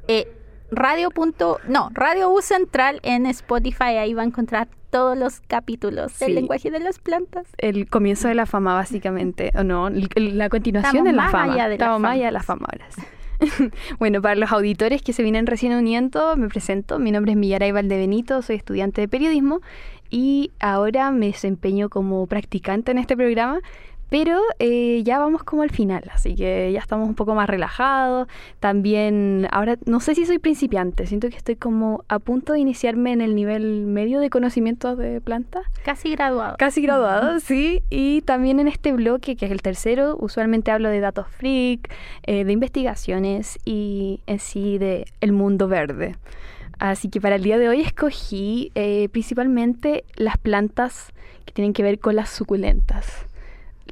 [0.06, 0.28] Eh,
[0.70, 1.10] radio.
[1.10, 3.96] punto- no, Radio U Central en Spotify.
[3.98, 6.24] Ahí va a encontrar todos los capítulos Sí.
[6.26, 7.46] del lenguaje de las plantas.
[7.58, 9.50] El comienzo de la fama, básicamente.
[9.56, 9.88] ¿O no?
[9.88, 11.52] El- el- la continuación de la fama.
[11.52, 12.14] de la Estamos fama.
[12.14, 13.02] de la fama ahora sí.
[13.98, 16.98] bueno, para los auditores que se vienen recién uniendo, me presento.
[16.98, 19.60] Mi nombre es Millaray Valdebenito, soy estudiante de periodismo
[20.10, 23.60] y ahora me desempeño como practicante en este programa.
[24.10, 28.28] Pero eh, ya vamos como al final, así que ya estamos un poco más relajados.
[28.58, 33.12] También, ahora no sé si soy principiante, siento que estoy como a punto de iniciarme
[33.12, 35.64] en el nivel medio de conocimientos de plantas.
[35.84, 36.56] Casi graduado.
[36.58, 37.82] Casi graduado, sí.
[37.88, 41.88] Y también en este bloque, que es el tercero, usualmente hablo de datos freak,
[42.24, 46.16] eh, de investigaciones y en sí de el mundo verde.
[46.80, 51.12] Así que para el día de hoy escogí eh, principalmente las plantas
[51.44, 53.26] que tienen que ver con las suculentas.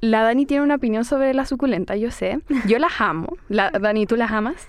[0.01, 2.41] La Dani tiene una opinión sobre las suculentas, yo sé.
[2.67, 3.37] Yo las amo.
[3.49, 4.69] La, Dani, ¿tú las amas?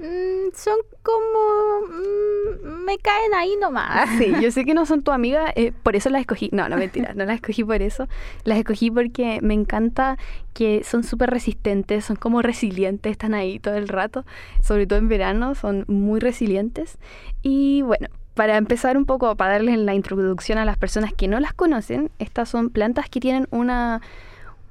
[0.00, 1.86] Mm, son como...
[1.88, 4.08] mm, me caen ahí nomás.
[4.18, 6.48] Sí, yo sé que no son tu amiga, eh, por eso las escogí.
[6.52, 8.08] No, no, mentira, no las escogí por eso.
[8.44, 10.16] Las escogí porque me encanta
[10.54, 14.24] que son súper resistentes, son como resilientes, están ahí todo el rato,
[14.62, 16.98] sobre todo en verano, son muy resilientes.
[17.42, 21.40] Y bueno, para empezar un poco, para darles la introducción a las personas que no
[21.40, 24.00] las conocen, estas son plantas que tienen una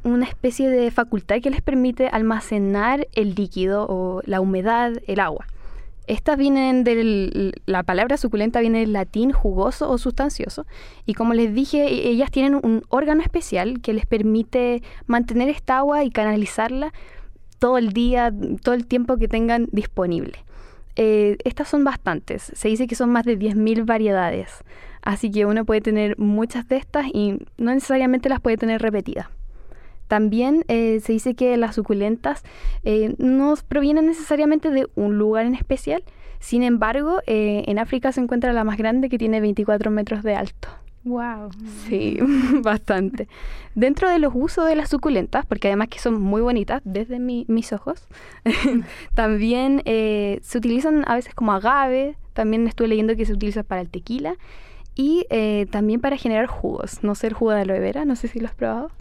[0.04, 5.45] una especie de facultad que les permite almacenar el líquido o la humedad, el agua.
[6.08, 10.66] Estas vienen del, la palabra suculenta viene del latín jugoso o sustancioso
[11.06, 15.80] y como les dije, e- ellas tienen un órgano especial que les permite mantener esta
[15.80, 16.93] agua y canalizarla
[17.60, 18.34] todo el día,
[18.64, 20.45] todo el tiempo que tengan disponible.
[20.95, 24.64] Eh, estas son bastantes, se dice que son más de 10.000 variedades.
[25.02, 29.28] Así que uno puede tener muchas de estas y no necesariamente las puede tener repetidas.
[30.08, 32.43] También eh, se dice que las suculentas
[32.84, 36.03] eh, no provienen necesariamente de un lugar en especial.
[36.39, 40.36] Sin embargo, eh, en África se encuentra la más grande que tiene 24 metros de
[40.36, 40.70] alto.
[41.03, 41.49] Wow.
[41.88, 42.18] Sí,
[42.64, 43.28] bastante.
[43.76, 47.45] Dentro de los usos de las suculentas, porque además que son muy bonitas desde mi-
[47.47, 48.08] mis ojos,
[49.16, 53.82] también eh, se utilizan a veces como agave, también estuve leyendo que se utiliza para
[53.82, 54.36] el tequila
[54.95, 57.03] y eh, también para generar jugos.
[57.03, 58.91] No sé el jugo de aloe vera, no sé si lo has probado.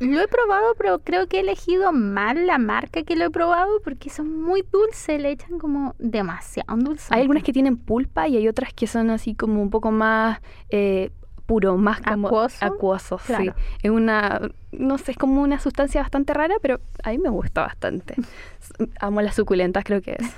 [0.00, 3.80] Lo he probado, pero creo que he elegido mal la marca que lo he probado
[3.84, 7.14] porque son muy dulces, le echan como demasiado dulce.
[7.14, 10.40] Hay algunas que tienen pulpa y hay otras que son así como un poco más
[10.70, 11.10] eh,
[11.44, 12.64] puro, más como Acuoso.
[12.64, 13.50] acuoso, sí.
[13.82, 14.40] Es una,
[14.72, 18.14] no sé, es como una sustancia bastante rara, pero a mí me gusta bastante.
[19.00, 20.34] Amo las suculentas, creo que es.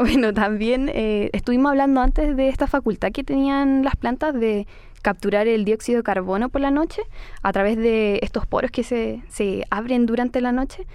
[0.00, 4.66] Bueno, también eh, estuvimos hablando antes de esta facultad que tenían las plantas de
[5.02, 7.02] capturar el dióxido de carbono por la noche
[7.42, 10.86] a través de estos poros que se, se abren durante la noche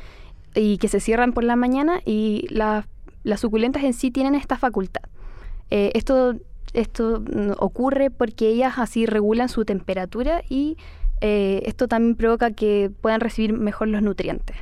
[0.55, 2.87] y que se cierran por la mañana y la-
[3.23, 5.03] las suculentas en sí tienen esta facultad.
[5.69, 6.35] Eh, esto
[6.73, 7.23] esto
[7.59, 10.77] ocurre porque ellas así regulan su temperatura y
[11.21, 14.57] eh, esto también provoca que puedan recibir mejor los nutrientes.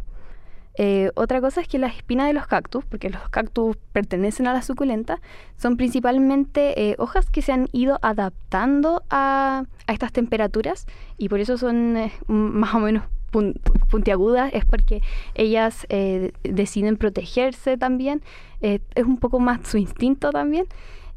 [0.76, 4.54] Eh, otra cosa es que las espinas de los cactus, porque los cactus pertenecen a
[4.54, 5.22] la suculenta,
[5.56, 11.58] son principalmente eh, hojas que se han ido adaptando a, estas temperaturas y por eso
[11.58, 13.60] son eh, más o menos pun-
[13.90, 15.02] puntiagudas, es porque
[15.36, 15.86] ellas
[16.44, 18.24] deciden protegerse también,
[18.62, 20.66] es un poco más su instinto también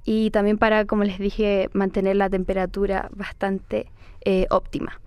[0.05, 3.87] y también para, como les dije, mantener la temperatura bastante
[4.51, 5.01] óptima.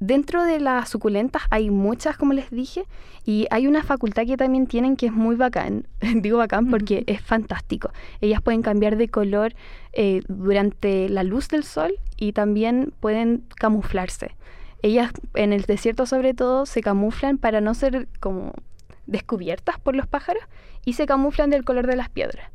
[0.00, 2.84] Dentro de las suculentas hay muchas, como les dije,
[3.24, 5.86] y hay una facultad que también tienen que es muy bacán.
[6.14, 7.90] Digo bacán porque es fantástico.
[8.20, 9.54] Ellas pueden cambiar de color
[9.92, 14.36] eh, durante la luz del sol y también pueden camuflarse.
[14.82, 18.52] Ellas en el desierto sobre todo se camuflan para no ser como
[19.06, 20.44] descubiertas por los pájaros
[20.84, 22.50] y se camuflan del color de las piedras.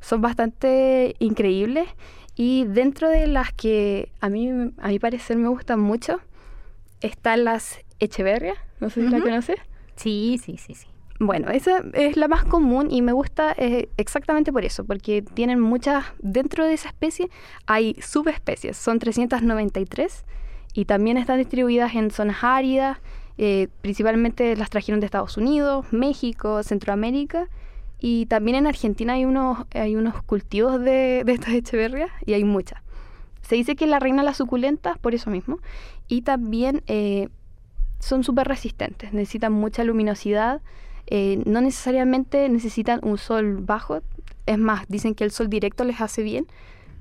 [0.00, 1.88] Son bastante increíbles
[2.34, 6.20] y dentro de las que a mí, a mi parecer me gustan mucho,
[7.00, 9.26] están las Echeverria, no sé si la Ujú.
[9.28, 9.56] conoces.
[9.96, 10.86] Sí, sí, sí, sí.
[11.20, 15.58] Bueno, esa es la más común y me gusta eh, exactamente por eso, porque tienen
[15.58, 17.28] muchas, dentro de esa especie
[17.66, 20.24] hay subespecies, son 393
[20.74, 22.98] y también están distribuidas en zonas áridas,
[23.36, 27.48] eh, principalmente las trajeron de Estados Unidos, México, Centroamérica
[27.98, 32.44] y también en Argentina hay unos, hay unos cultivos de, de estas echeverrias y hay
[32.44, 32.80] muchas.
[33.42, 35.58] Se dice que la reina de las suculentas por eso mismo
[36.08, 37.28] y también eh,
[37.98, 40.60] son súper resistentes, necesitan mucha luminosidad,
[41.06, 44.00] eh, no necesariamente necesitan un sol bajo,
[44.46, 46.46] es más, dicen que el sol directo les hace bien,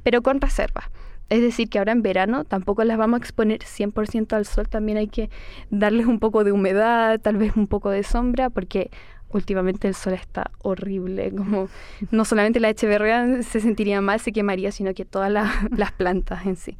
[0.03, 0.89] pero con reserva.
[1.29, 4.97] Es decir, que ahora en verano tampoco las vamos a exponer 100% al sol, también
[4.97, 5.29] hay que
[5.69, 8.89] darles un poco de humedad, tal vez un poco de sombra, porque
[9.29, 11.67] últimamente el sol está horrible, como
[12.11, 16.45] no solamente la echeverria se sentiría mal, se quemaría, sino que todas la- las plantas
[16.45, 16.77] en sí.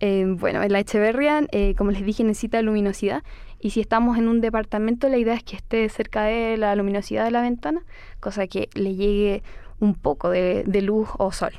[0.00, 3.22] Bueno, la echeverria, eh, como les dije, necesita luminosidad
[3.60, 7.24] y si estamos en un departamento la idea es que esté cerca de la luminosidad
[7.24, 7.82] de la ventana,
[8.20, 9.42] cosa que le llegue
[9.80, 11.52] un poco de, de luz o sol.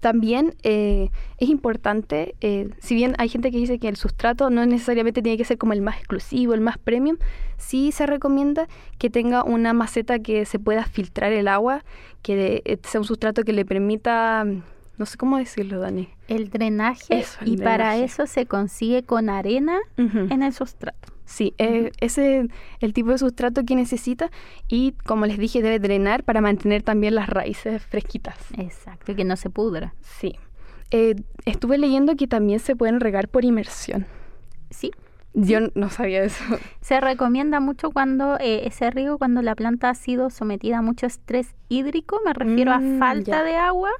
[0.00, 1.08] También eh,
[1.38, 5.38] es importante, eh, si bien hay gente que dice que el sustrato no necesariamente tiene
[5.38, 7.16] que ser como el más exclusivo, el más premium,
[7.56, 8.68] sí se recomienda
[8.98, 11.84] que tenga una maceta que se pueda filtrar el agua,
[12.22, 14.62] que de- eh, sea un sustrato que le permita, mm,
[14.98, 16.08] no sé cómo decirlo, Dani.
[16.28, 21.12] El drenaje Eso, el y para eso se consigue con arena en el sustrato.
[21.26, 22.46] Sí, eh, ese es
[22.80, 24.30] el tipo de sustrato que necesita
[24.68, 28.36] y como les dije debe drenar para mantener también las raíces fresquitas.
[28.58, 29.94] Exacto, y que no se pudra.
[30.02, 30.36] Sí.
[30.90, 31.14] Eh,
[31.46, 34.06] estuve leyendo que también se pueden regar por inmersión.
[34.70, 34.90] Sí.
[35.32, 36.44] Yo no sabía eso.
[36.80, 41.06] Se recomienda mucho cuando eh, ese riego, cuando la planta ha sido sometida a mucho
[41.06, 43.42] estrés hídrico, me refiero Mm, a falta ya.
[43.42, 43.90] de agua,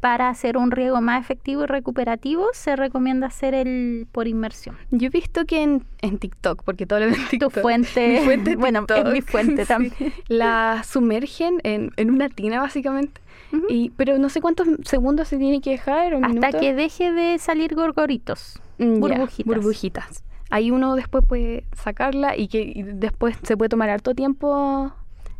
[0.00, 4.76] para hacer un riego más efectivo y recuperativo, se recomienda hacer el por inmersión.
[4.90, 7.60] Yo he visto que en, en TikTok, porque todo lo veo en Tu TikTok.
[7.60, 9.68] fuente, Mi fuente bueno, es mi fuente Sí.
[9.68, 9.94] también.
[10.28, 13.20] La sumergen en, en una tina básicamente.
[13.68, 16.14] Y, pero no sé cuántos segundos se tiene que dejar.
[16.14, 18.60] o Hasta que deje de salir gorgoritos.
[18.78, 19.46] Mm, burbujitas.
[19.46, 20.24] burbujitas.
[20.50, 24.92] Ahí uno después puede sacarla y que y después se puede tomar harto tiempo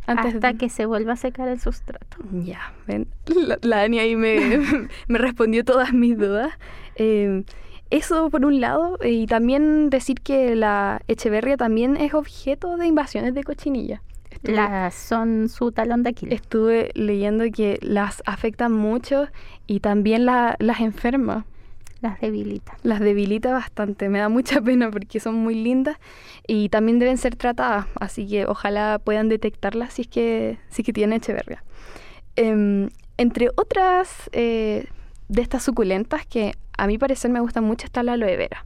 [0.07, 0.57] antes hasta de...
[0.57, 2.17] que se vuelva a secar el sustrato.
[2.31, 3.07] Ya, ven.
[3.27, 4.39] La, la Dani ahí me,
[5.07, 6.51] me respondió todas mis dudas.
[6.95, 7.43] Eh,
[7.89, 12.87] eso por un lado, eh, y también decir que la Echeverria también es objeto de
[12.87, 14.01] invasiones de cochinilla.
[14.29, 16.35] Estuve, Las son su talón de Aquiles.
[16.41, 19.27] estuve leyendo que las afectan mucho
[19.67, 21.45] y también la- las enferma.
[22.01, 22.77] Las debilita.
[22.83, 25.97] Las debilita bastante, me da mucha pena porque son muy lindas
[26.47, 30.85] y también deben ser tratadas, así que ojalá puedan detectarlas si es que, si es
[30.85, 31.63] que tienen echeverria.
[32.35, 34.85] Em, entre otras eh,
[35.27, 38.65] de estas suculentas que a mi parecer me gustan mucho está la aloe vera.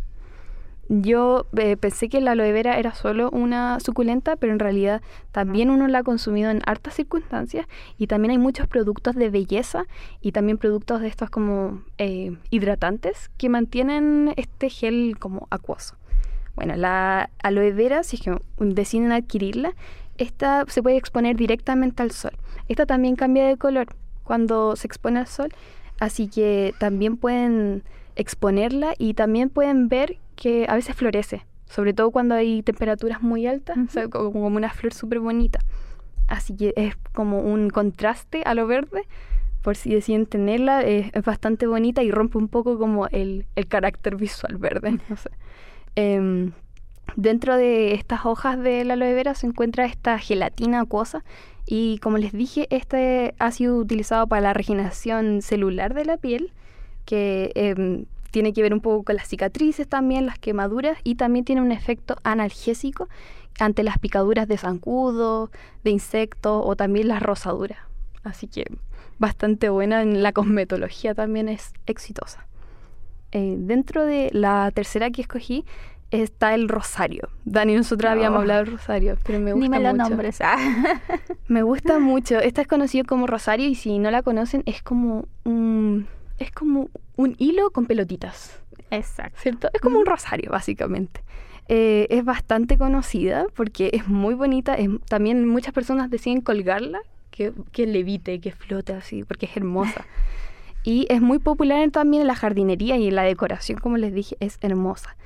[0.87, 5.71] Yo eh, pensé que la aloe vera era solo una suculenta, pero en realidad también
[5.71, 7.65] uno la ha consumido en hartas circunstancias
[7.97, 9.85] y también hay muchos productos de belleza
[10.21, 15.95] y también productos de estos como eh, hidratantes que mantienen este gel como acuoso.
[16.55, 19.73] Bueno, la aloe vera, si es que deciden adquirirla,
[20.17, 22.31] esta se puede exponer directamente al sol.
[22.69, 23.87] Esta también cambia de color
[24.23, 25.49] cuando se expone al sol,
[25.99, 27.83] así que también pueden
[28.15, 33.47] exponerla y también pueden ver que a veces florece, sobre todo cuando hay temperaturas muy
[33.47, 35.59] altas, o sea, como, como una flor súper bonita.
[36.27, 39.03] Así que es como un contraste a lo verde,
[39.61, 43.67] por si deciden tenerla, es, es bastante bonita y rompe un poco como el, el
[43.67, 45.29] carácter visual verde, no sé.
[45.95, 46.51] Em,
[47.15, 51.23] dentro de estas hojas de la aloe vera se encuentra esta gelatina acuosa
[51.65, 56.51] y como les dije, este ha sido utilizado para la regeneración celular de la piel,
[57.05, 58.05] que em,
[58.35, 61.71] tiene que ver un poco con las cicatrices también, las quemaduras y también tiene un
[61.71, 63.07] efecto analgésico
[63.61, 65.51] ante las picaduras de zancudo,
[65.85, 67.77] de insectos o también las rosaduras.
[68.25, 68.65] Así que
[69.19, 72.45] bastante buena en la cosmetología también es exitosa.
[73.31, 75.63] Eh, dentro de la tercera que escogí
[76.11, 77.29] está el rosario.
[77.45, 78.41] Dani, nosotros habíamos No.
[78.41, 80.09] hablado del rosario, pero me gusta Ni me lo mucho.
[80.09, 80.41] nombres.
[80.41, 80.57] ah.
[81.47, 82.39] Me gusta mucho.
[82.39, 86.07] Esta es conocido como rosario y si no la conocen es como un
[86.37, 88.59] es como un hilo con pelotitas,
[88.91, 89.39] Exacto.
[89.41, 89.69] ¿cierto?
[89.73, 91.21] Es como un rosario básicamente.
[91.67, 94.75] Eh, es bastante conocida porque es muy bonita.
[94.75, 96.99] es- también muchas personas deciden colgarla,
[97.31, 100.05] que, que levite, que flote así, porque es hermosa.
[100.87, 104.37] Y es muy popular también en la jardinería y en la decoración, como les dije,
[104.39, 105.17] es hermosa.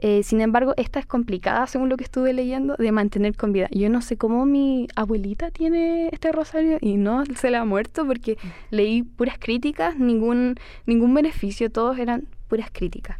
[0.00, 3.68] Eh, sin embargo, esta es complicada, según lo que estuve leyendo, de mantener con vida.
[3.72, 8.06] Yo no sé cómo mi abuelita tiene este rosario y no se le ha muerto
[8.06, 8.38] porque
[8.70, 10.54] leí puras críticas, ningún,
[10.86, 13.18] ningún beneficio, todos eran puras críticas.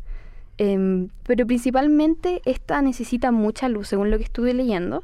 [0.56, 5.02] Em, pero principalmente esta necesita mucha luz, según lo que estuve leyendo,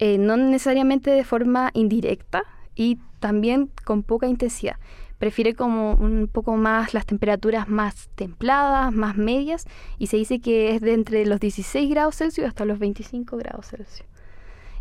[0.00, 2.42] eh, no necesariamente de forma indirecta
[2.74, 4.76] y también con poca intensidad.
[5.24, 9.64] Prefiere como un poco más las temperaturas más templadas, más medias,
[9.98, 13.68] y se dice que es de entre los 16 grados Celsius hasta los 25 grados
[13.68, 14.06] Celsius.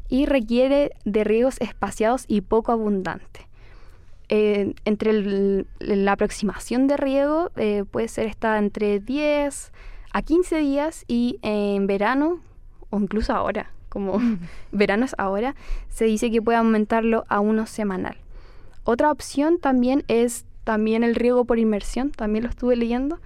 [0.09, 3.45] Y requiere de riegos espaciados y poco abundantes.
[4.27, 9.71] Eh, entre la aproximación de riego eh, puede ser esta entre 10
[10.11, 12.41] a 15 días y en verano,
[12.89, 14.19] o incluso ahora, como
[14.73, 15.55] verano es ahora,
[15.87, 18.17] se dice que puede aumentarlo a uno semanal.
[18.83, 23.19] Otra opción también es también el riego por inmersión, también lo estuve leyendo,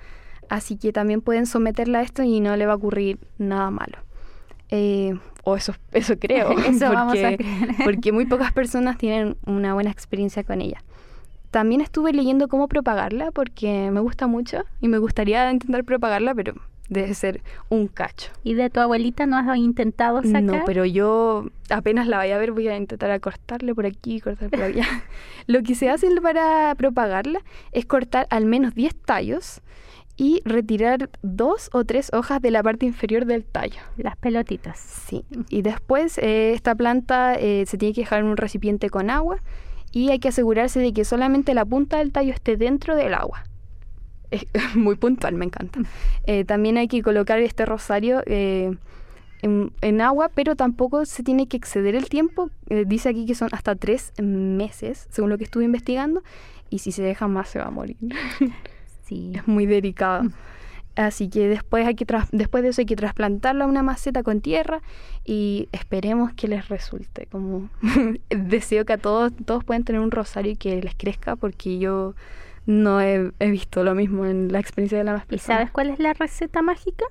[0.49, 3.97] así que también pueden someterla a esto y no le va a ocurrir nada malo.
[4.70, 7.76] Eh, o eso, eso creo, Eso vamos a porque, creer.
[7.84, 10.84] porque muy pocas personas tienen una buena experiencia con ella.
[11.51, 16.55] También estuve leyendo cómo propagarla porque me gusta mucho y me gustaría intentar propagarla, pero
[16.89, 18.31] debe ser un cacho.
[18.43, 20.43] ¿Y de tu abuelita no has intentado sacar?
[20.43, 24.19] No, pero yo apenas la vaya a ver voy a intentar a cortarle por aquí,
[24.19, 24.85] cortar por allá.
[25.47, 29.61] Lo que se hace para propagarla es cortar al menos 10 tallos
[30.17, 33.79] y retirar dos o tres hojas de la parte inferior del tallo.
[33.97, 34.79] Las pelotitas.
[34.79, 35.23] Sí.
[35.49, 39.43] Y después eh, esta planta eh, se tiene que dejar en un recipiente con agua
[39.91, 43.43] y hay que asegurarse de que solamente la punta del tallo esté dentro del agua.
[44.32, 45.82] Es muy puntual, me encanta.
[46.25, 48.75] Eh, también hay que colocar este rosario eh,
[49.41, 52.49] en, en agua, pero tampoco se tiene que exceder el tiempo.
[52.69, 56.23] Eh, dice aquí que son hasta tres meses, según lo que estuve investigando,
[56.69, 57.97] y si se deja más se va a morir.
[59.07, 59.32] Sí.
[59.34, 60.23] Es muy delicado.
[60.97, 64.41] Así que después, hay que después de eso hay que trasplantarla a una maceta con
[64.41, 64.82] tierra
[65.23, 67.28] y esperemos que les resulte.
[67.28, 67.69] Como
[68.30, 72.15] deseo que a todos, todos puedan tener un rosario y que les crezca porque yo
[72.68, 75.57] no he, he visto lo mismo en la experiencia de la más ¿Y personas.
[75.57, 77.05] sabes cuál es la receta mágica?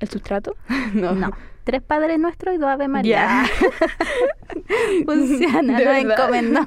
[0.00, 0.54] ¿El sustrato?
[0.94, 1.30] No.
[1.64, 3.16] Tres Padres Nuestros y dos Ave María.
[3.16, 3.46] Ya.
[5.04, 6.12] Funciona, De no verdad.
[6.20, 6.60] encomendó.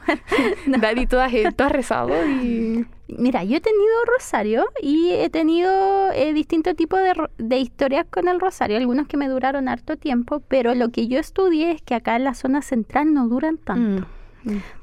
[0.80, 2.86] Daddy, tú has, tú has rezado y...
[3.08, 8.28] Mira, yo he tenido rosario y he tenido eh, distintos tipos de, de historias con
[8.28, 11.96] el rosario, algunos que me duraron harto tiempo, pero lo que yo estudié es que
[11.96, 14.06] acá en la zona central no duran tanto.
[14.06, 14.19] Mm.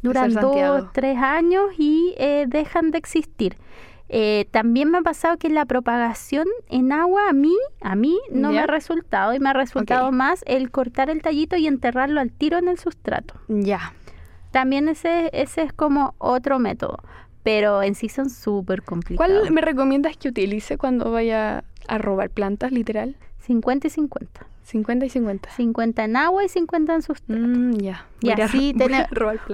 [0.02, 3.56] Duran Ser dos, tres años y eh, dejan de existir.
[4.08, 8.52] Eh, también me ha pasado que la propagación en agua a mí, a mí no
[8.52, 12.30] me ha resultado y me ha resultado más el cortar el tallito y enterrarlo al
[12.30, 13.34] tiro en el sustrato.
[13.48, 13.92] Ya.
[14.52, 16.98] También ese, ese es como otro método.
[17.42, 19.38] pero en sí son súper complicados.
[19.40, 23.16] ¿Cuál me recomiendas que utilice cuando vaya a robar plantas, literal?
[23.38, 24.46] 50 y 50.
[24.66, 25.50] 50 y 50.
[25.50, 27.40] 50 en agua y 50 en sustrato.
[27.40, 28.06] Mm, ya.
[28.20, 29.08] Y Voy así tener-.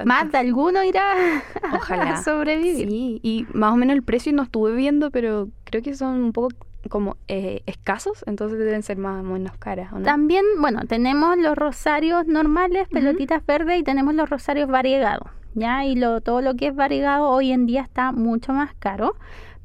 [0.06, 1.42] Más de alguno irá
[1.74, 2.14] Ojalá.
[2.14, 2.88] a sobrevivir.
[2.88, 6.32] Sí, y más o menos el precio no estuve viendo, pero creo que son un
[6.32, 6.48] poco
[6.88, 10.04] como eh, escasos, entonces deben ser más o menos caras, ¿o no?
[10.04, 15.84] También, bueno, tenemos los rosarios normales, pelotitas verdes, y tenemos los rosarios variegados, ¿ya?
[15.84, 19.14] Y lo, todo lo que es variegado hoy en día está mucho más caro.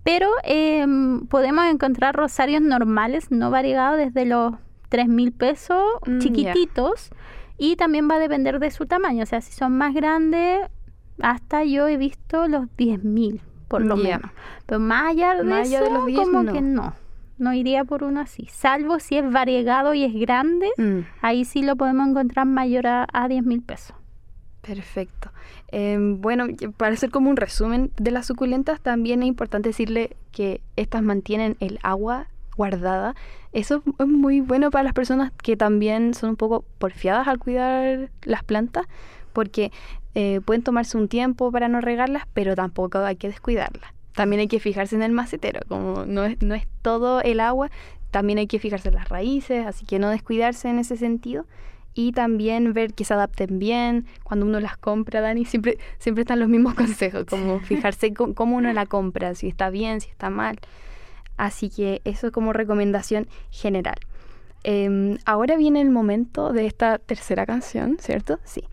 [0.04, 4.54] Pero em, podemos encontrar rosarios normales, no variegados, desde los
[4.90, 7.10] 3 mil pesos, Mm, chiquititos.
[7.58, 9.24] Y también va a depender de su tamaño.
[9.24, 10.60] O sea, si son más grandes,
[11.22, 14.30] hasta yo he visto los 10 mil, por lo menos.
[14.68, 16.54] Pero más allá de Más allá de los 10, como no.
[16.54, 16.94] que no.
[17.40, 18.48] No iría por uno así.
[18.52, 23.08] Salvo si es variegado y es grande, Mm, ahí sí lo podemos encontrar mayor a,
[23.12, 23.96] a 10 mil pesos.
[24.62, 25.32] perfecto.
[25.70, 26.46] Em, bueno,
[26.78, 31.56] para hacer como un resumen de las suculentas, también es importante decirle que estas mantienen
[31.60, 32.28] el agua
[32.58, 33.16] guardada.
[33.54, 38.10] Eso es muy bueno para las personas que también son un poco porfiadas al cuidar
[38.24, 38.86] las plantas,
[39.32, 39.72] porque
[40.16, 43.94] eh, pueden tomarse un tiempo para no regarlas, pero tampoco hay que descuidarlas.
[44.14, 47.70] También hay que fijarse en el macetero, como no es, no es todo el agua,
[48.12, 51.46] también hay que fijarse en las raíces, así que no descuidarse en ese sentido.
[51.94, 54.06] Y también ver que se adapten bien.
[54.24, 58.72] Cuando uno las compra, Dani, siempre, siempre están los mismos consejos, como fijarse cómo uno
[58.74, 60.60] la compra, si está bien, si está mal.
[61.38, 63.96] Así que eso como recomendación general.
[64.64, 68.40] Em, ahora viene el momento de esta tercera canción, ¿cierto?
[68.44, 68.64] Sí.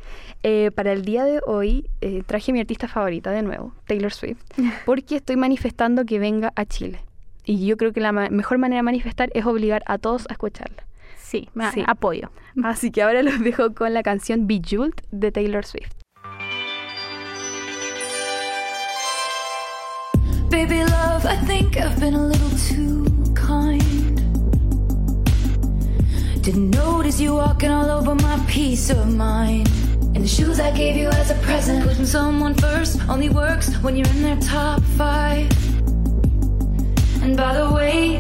[0.43, 4.43] Eh, para el día de hoy eh, traje mi artista favorita de nuevo, Taylor Swift,
[4.87, 7.01] porque estoy manifestando que venga a Chile.
[7.45, 10.33] Y yo creo que la ma- mejor manera de manifestar es obligar a todos a
[10.33, 10.85] escucharla.
[11.19, 11.85] Sí, me Sí.
[11.87, 12.31] apoyo.
[12.65, 15.93] Así que ahora los dejo con la canción Bejeweled de Taylor Swift.
[20.51, 21.04] Baby love,
[21.35, 24.17] I think I've been a little too kind.
[26.45, 29.69] Didn't notice you walking all over my peace of mind.
[30.15, 31.85] And the shoes I gave you as a present.
[31.85, 35.51] Putting someone first only works when you're in their top five.
[37.21, 38.19] And by the way,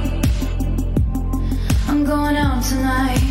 [1.86, 3.22] I'm going out tonight.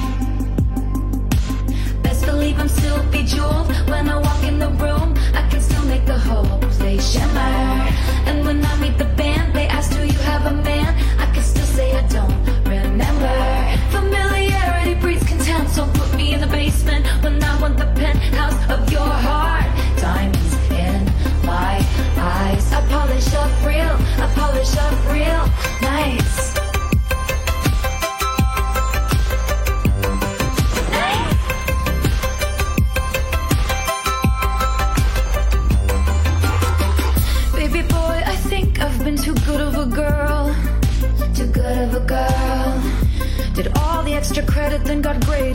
[2.03, 5.13] Best believe I'm still bejeweled when I walk in the room.
[5.35, 7.51] I can still make the whole place shimmer.
[8.29, 9.42] And when I meet the band,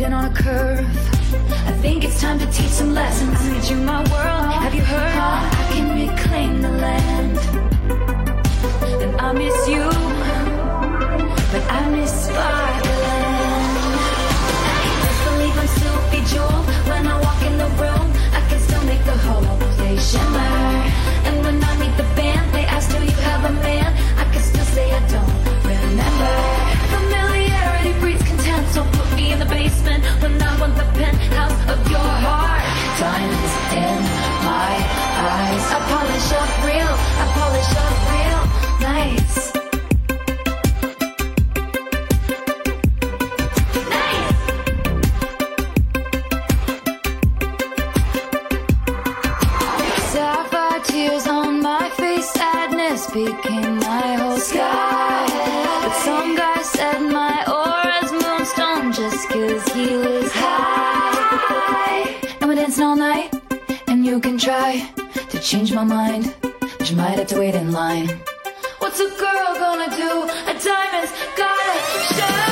[0.09, 0.87] got on a curve.
[1.67, 3.37] I think it's time to teach some lessons.
[3.41, 4.53] I need you, my world.
[4.65, 5.19] Have you heard?
[5.19, 7.39] I can reclaim the land.
[9.03, 9.85] And I miss you,
[11.53, 13.75] but I miss Sparkland.
[15.03, 18.07] Best believe I'm still bejeweled when I walk in the room.
[18.33, 20.68] I can still make the whole place shimmer.
[66.23, 66.35] Mind,
[66.79, 68.09] but you might have to wait in line.
[68.79, 70.25] What's a girl gonna do?
[70.47, 72.48] A diamond's gotta shine.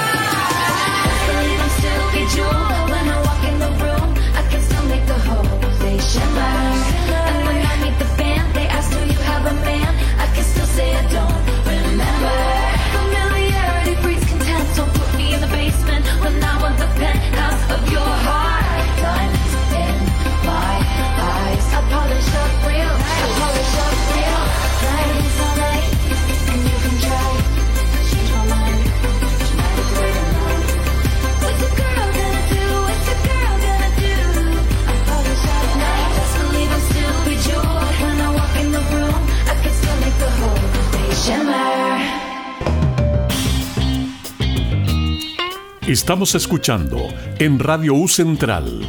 [45.86, 46.98] Estamos escuchando
[47.38, 48.80] en Radio U Central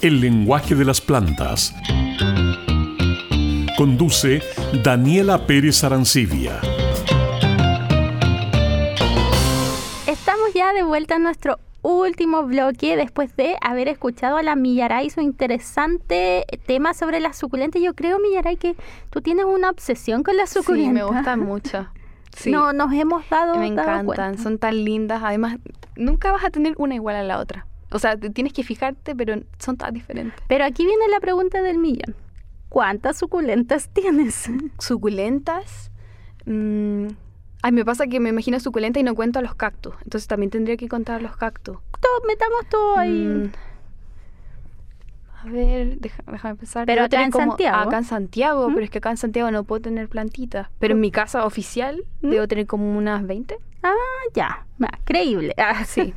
[0.00, 1.74] el lenguaje de las plantas.
[3.76, 4.42] Conduce
[4.82, 6.58] Daniela Pérez Arancibia.
[10.06, 15.10] Estamos ya de vuelta a nuestro último bloque después de haber escuchado a la Millaray
[15.10, 17.82] su interesante tema sobre las suculentas.
[17.82, 18.76] Yo creo, Millaray, que
[19.10, 20.94] tú tienes una obsesión con las Sí, suculentas.
[20.94, 21.86] me gustan mucho.
[22.36, 22.50] Sí.
[22.52, 24.38] No, nos hemos dado Me dado encantan, cuenta.
[24.42, 25.22] son tan lindas.
[25.24, 25.56] Además,
[25.96, 27.66] nunca vas a tener una igual a la otra.
[27.90, 30.38] O sea, te tienes que fijarte, pero son tan diferentes.
[30.46, 32.14] Pero aquí viene la pregunta del millón.
[32.68, 34.50] ¿Cuántas suculentas tienes?
[34.78, 35.90] Suculentas.
[36.44, 37.06] mm,
[37.62, 39.94] ay, me pasa que me imagino suculenta y no cuento a los cactus.
[40.04, 41.78] Entonces también tendría que contar los cactus.
[42.00, 43.10] Todo- metamos todo ahí.
[43.24, 43.52] Mm,
[45.46, 46.86] a ver, deja- déjame pensar.
[46.86, 47.76] Pero acá en como- Santiago.
[47.76, 48.74] Acá en Santiago, ¿Mm?
[48.74, 50.68] pero es que acá en Santiago no puedo tener plantitas.
[50.78, 52.30] Pero en mi casa oficial ¿Mm?
[52.30, 53.56] debo tener como unas 20.
[53.82, 53.92] Ah,
[54.34, 54.66] ya.
[54.82, 55.54] Va, creíble.
[55.58, 56.12] Ah, Sí.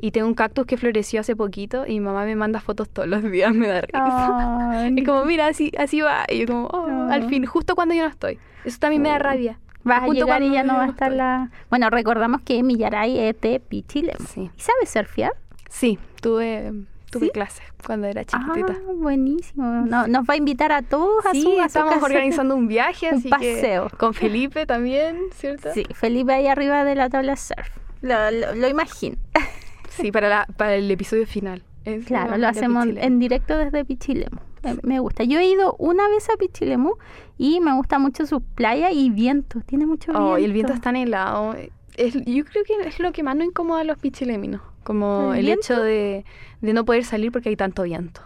[0.00, 3.06] Y tengo un cactus que floreció hace poquito y mi mamá me manda fotos todos
[3.08, 4.70] los días, me da risa.
[4.82, 6.24] Ay, Es como, mira, así, así va.
[6.28, 7.14] Y yo como, oh, Ah.
[7.14, 8.38] al fin, justo cuando yo no estoy.
[8.64, 9.58] Eso también me da rabia.
[9.84, 11.18] Vas a llegar y ya no va a estar estoy.
[11.18, 11.50] la...
[11.70, 14.24] Bueno, recordamos que Millaray es de Pichilemu.
[14.28, 14.50] Sí.
[14.56, 15.32] ¿Y sabes surfear?
[15.68, 16.72] Sí, tuve,
[17.12, 17.30] tuve ¿Sí?
[17.32, 18.72] clases cuando era chiquitita.
[18.76, 19.64] Ah, buenísimo.
[19.86, 22.06] No- nos va a invitar a todos a sí, su, a su estamos casa.
[22.06, 23.88] organizando un viaje, Un así que paseo.
[23.98, 25.68] con Felipe también, ¿cierto?
[25.74, 27.68] Sí, Felipe ahí arriba de la tabla surf.
[28.00, 29.16] Lo, lo, lo imagino.
[29.90, 31.62] Sí, para, la, para el episodio final.
[31.84, 33.06] Es Claro, la- lo hacemos Pichilemu.
[33.06, 34.38] en directo desde Pichilemu.
[34.62, 35.24] Me, me gusta.
[35.24, 36.94] Yo he ido una vez a Pichilemu
[37.36, 39.60] y me gusta mucho su playa y viento.
[39.66, 40.30] Tiene mucho viento.
[40.30, 41.54] Oh, y el viento es tan helado.
[41.96, 44.62] Es, yo creo que es lo que más nos incomoda a los pichileminos.
[44.82, 46.24] Como ¿El hecho de,
[46.60, 48.20] de no poder salir porque hay tanto viento.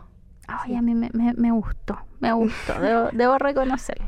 [0.48, 4.06] Ay, a mí me, me- me gustó, me gustó, debo, debo reconocerlo.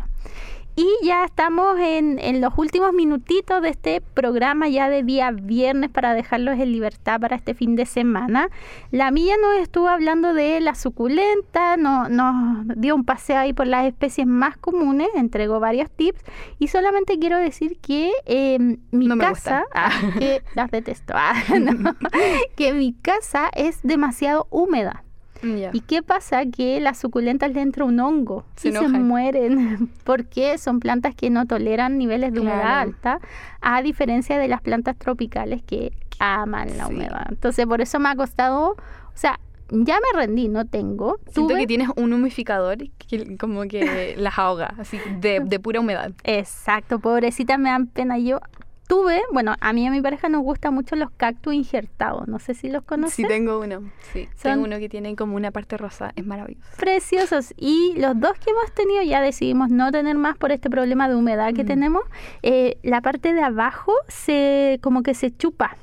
[0.78, 5.90] Y ya estamos en, en los últimos minutitos de este programa ya de día viernes
[5.90, 8.48] para dejarlos en libertad para este fin de semana.
[8.92, 13.66] La mía nos estuvo hablando de la suculenta, no- nos dio un paseo ahí por
[13.66, 16.22] las especies más comunes, entregó varios tips
[16.60, 18.58] y solamente quiero decir que eh,
[18.92, 21.96] mi No casa, ah, que las detesto, ah, no,
[22.56, 25.02] que mi casa es demasiado húmeda.
[25.72, 26.45] ¿Y qué pasa?
[26.47, 31.30] Que las suculentas le entra un hongo Se y se mueren porque son plantas que
[31.30, 32.80] no toleran niveles de humedad Claro.
[32.80, 33.20] alta,
[33.61, 36.95] a diferencia de las plantas tropicales que aman la Sí.
[36.95, 37.26] humedad.
[37.28, 38.76] Entonces, por eso me ha costado, o
[39.14, 39.39] sea,
[39.70, 41.18] ya me rendí, no tengo.
[41.30, 45.80] Siento Tuve- que tienes un humificador que como que las ahoga, así, de, de pura
[45.80, 46.11] humedad.
[46.24, 48.18] Exacto, pobrecita, me dan pena.
[48.18, 48.41] Yo
[48.89, 52.39] tuve, bueno, a mí y a mi pareja nos gustan mucho los cactus injertados, no
[52.41, 53.14] sé si los conocen.
[53.14, 53.82] Sí, tengo uno.
[54.12, 56.12] Sí, Son- tengo uno que tiene como una parte rosa.
[56.16, 56.66] Es maravilloso.
[56.78, 61.09] preciosos y los dos que hemos tenido ya decidimos no tener más por este problema
[61.09, 61.66] de humedad que Mm.
[61.68, 62.03] tenemos
[62.43, 65.76] eh, la parte de abajo se como que se chupa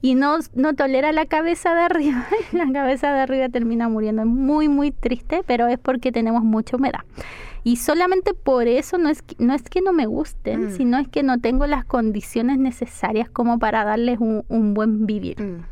[0.00, 4.28] y no, no tolera la cabeza de arriba la cabeza de arriba termina muriendo es
[4.28, 7.00] muy muy triste pero es porque tenemos mucha humedad
[7.64, 10.70] y solamente por eso no es que, no es que no me gusten Mm.
[10.76, 15.40] sino es que no tengo las condiciones necesarias como para darles un, un buen vivir
[15.40, 15.64] Mm.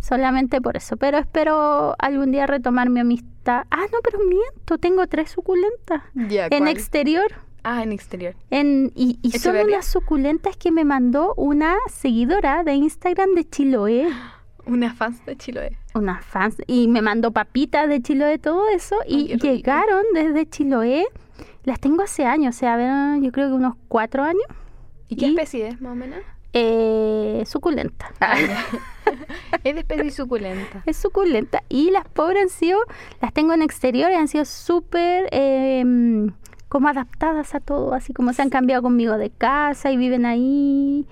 [0.00, 0.96] Solamente por eso.
[0.96, 3.64] Pero espero algún día retomar mi amistad.
[3.70, 4.78] Ah, no, pero miento.
[4.78, 6.02] Tengo tres suculentas.
[6.14, 6.68] En ¿cuál?
[6.68, 7.26] exterior.
[7.64, 8.34] Ah, en exterior.
[8.50, 14.08] En, y y son unas suculentas que me mandó una seguidora de Instagram de Chiloé.
[14.68, 15.76] Una fans de Chiloé.
[15.94, 16.56] Una fans.
[16.66, 18.96] Y me mandó papitas de Chiloé, todo eso.
[19.06, 21.06] Y llegaron desde Chiloé.
[21.64, 22.54] Las tengo hace años.
[22.54, 24.42] O sea, ver, yo creo que unos cuatro años.
[25.08, 26.18] ¿Y qué Y- especie es, más o menos?
[26.52, 28.10] Eh, suculenta.
[29.64, 30.82] es de especie suculenta.
[30.86, 32.78] es suculenta y las pobres han sido,
[33.20, 35.84] las tengo en exterior y han sido súper eh,
[36.68, 41.06] como adaptadas a todo, así como se han cambiado conmigo de casa y viven ahí.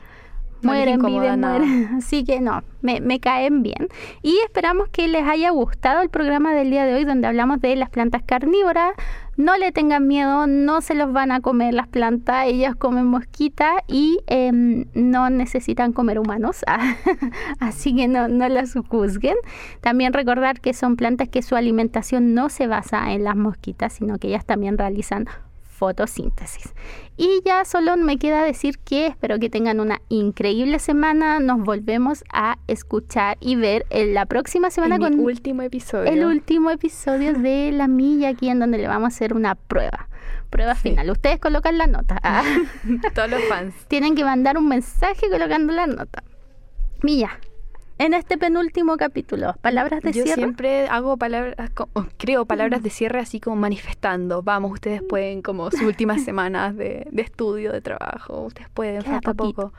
[0.67, 1.59] No Mueren, incomoda viven, nada.
[1.59, 1.95] mueren.
[1.97, 3.89] Así que no, me, me caen bien.
[4.23, 7.77] Y esperamos que les haya gustado el programa del día de hoy donde hablamos de
[7.77, 8.93] las plantas carnívoras.
[9.37, 13.85] No le tengan miedo, no se los van a comer las plantas, ellas comen mosquita
[13.87, 16.65] y em, no necesitan comer humanos,
[17.61, 19.37] así que no, no las juzguen.
[19.83, 24.17] También recordar que son plantas que su alimentación no se basa en las mosquitas, sino
[24.17, 25.27] que ellas también realizan
[25.77, 26.73] fotosíntesis.
[27.17, 31.39] Y ya solo me queda decir que espero que tengan una increíble semana.
[31.41, 36.11] Nos volvemos a escuchar y ver en la próxima semana En con último episodio.
[36.11, 40.09] el último episodio de La Milla, aquí en donde le vamos a hacer una prueba.
[40.51, 40.91] Prueba Sí.
[40.91, 41.11] final.
[41.11, 42.19] Ustedes colocan la nota.
[42.23, 42.43] Ah,
[43.15, 43.75] Todos los fans.
[43.89, 46.23] Tienen que mandar un mensaje colocando la nota.
[47.03, 47.39] Milla,
[47.99, 49.55] en este penúltimo capítulo?
[49.63, 50.35] Palabras de Yo cierre.
[50.43, 54.43] siempre hago palabras, co- o creo palabras de cierre así como manifestando.
[54.43, 59.13] Vamos, ustedes pueden, como sus últimas semanas de, de estudio, de trabajo, ustedes pueden, Queda
[59.13, 59.63] falta poquito.
[59.63, 59.75] poco.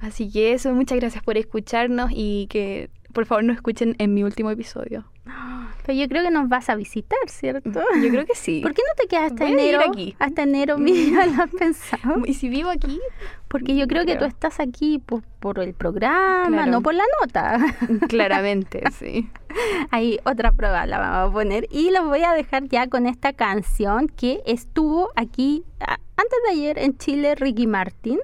[0.00, 4.22] Así que eso, muchas gracias por escucharnos y que por favor nos escuchen en mi
[4.24, 5.04] último episodio.
[5.86, 7.70] Pero yo creo que nos vas a visitar, ¿cierto?
[8.02, 8.60] Yo creo que sí.
[8.60, 9.80] ¿Por qué no te quedas hasta Voy a enero?
[9.88, 10.16] aquí.
[10.18, 12.22] Hasta enero, mira, lo has pensado.
[12.26, 13.00] Y si vivo aquí,
[13.48, 16.70] Porque yo creo que tú estás aquí por, por el programa, Claro.
[16.72, 17.58] no por la nota.
[18.08, 19.28] claramente, sí.
[19.90, 21.66] Ahí otra prueba la vamos a poner.
[21.70, 26.50] Y los voy a dejar ya con esta canción que estuvo aquí a- antes de
[26.52, 28.18] ayer en Chile, Ricky Martin.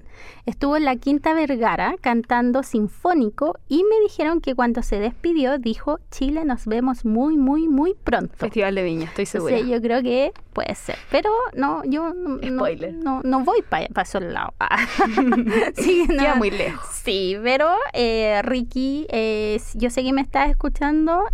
[0.46, 5.98] Estuvo en la Quinta Vergara cantando sinfónico y me dijeron que cuando se despidió dijo,
[6.10, 8.34] Chile, nos vemos muy, muy, muy pronto.
[8.36, 9.58] Festival de Viña, estoy segura.
[9.58, 10.96] Sí, yo creo que puede ser.
[11.10, 12.94] Pero no, yo no, Spoiler.
[12.94, 14.54] no, no voy para esos lados.
[15.76, 16.16] sí, no.
[16.16, 16.86] Queda muy lejos.
[17.04, 21.24] Sí, pero eh, Ricky, eh, yo sé que me estás escuchando.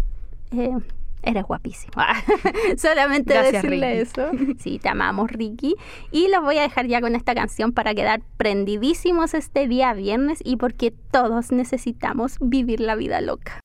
[0.51, 0.77] eh,
[1.25, 1.93] eres guapísimo.
[2.77, 4.03] Solamente Gracias, decirle Ricky.
[4.03, 4.31] eso.
[4.59, 5.75] Sí, te amamos, Ricky.
[6.11, 10.39] Y los voy a dejar ya con esta canción para quedar prendidísimos este día viernes
[10.45, 13.61] y porque todos necesitamos vivir la vida loca.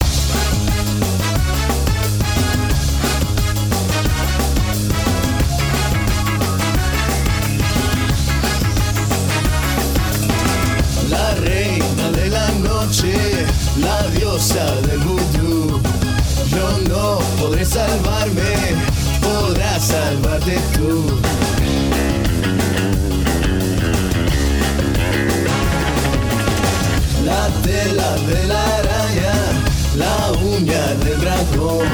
[11.09, 13.13] La reina de la noche,
[13.79, 15.38] la diosa del vudú.
[16.51, 18.53] Yo no podré salvarme,
[19.21, 21.05] podrás salvarte tú.
[27.23, 29.35] La tela de la araña,
[29.95, 31.87] la uña del dragón,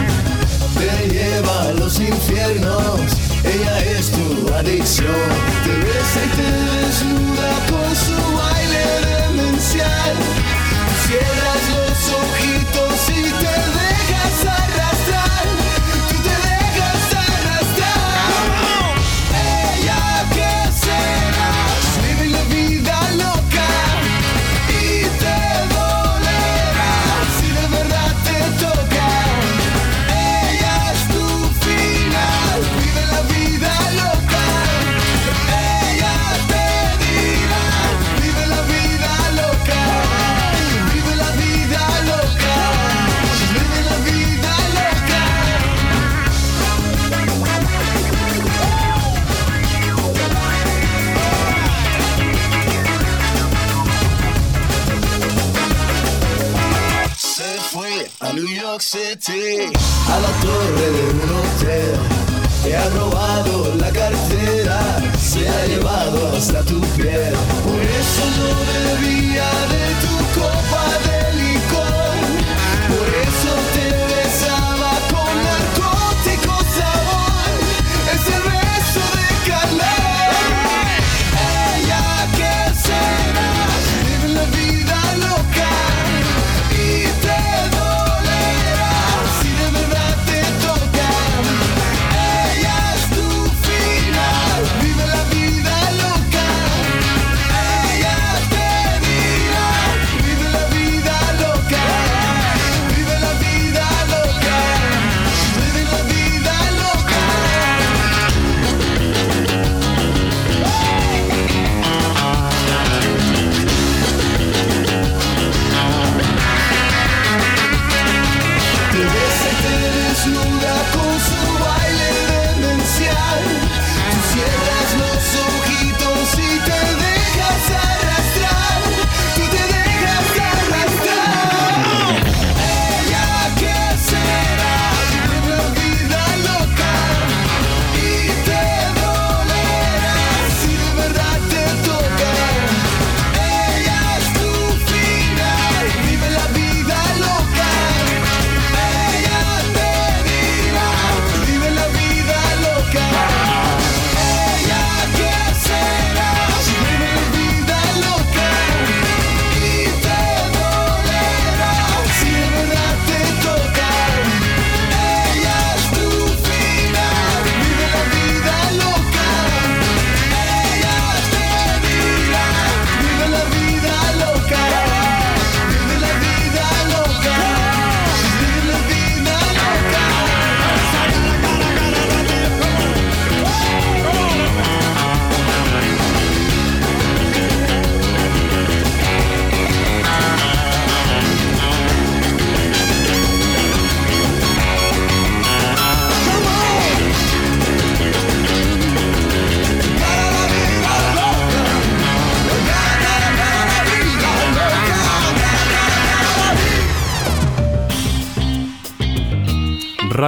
[0.77, 3.01] te lleva a los infiernos,
[3.43, 5.27] ella es tu adicción.
[5.65, 6.47] Te besa y te
[6.77, 7.34] desnuda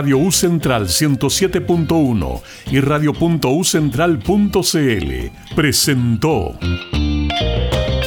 [0.07, 2.41] Radio U Central 107.1
[2.71, 6.57] y radio.ucentral.cl presentó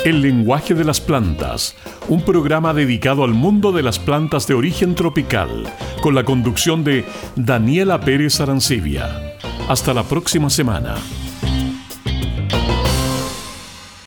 [0.07, 1.76] El lenguaje de las plantas,
[2.09, 5.70] un programa dedicado al mundo de las plantas de origen tropical,
[6.01, 7.05] con la conducción de
[7.36, 9.36] Daniela Pérez Arancibia.
[9.68, 10.94] Hasta la próxima semana.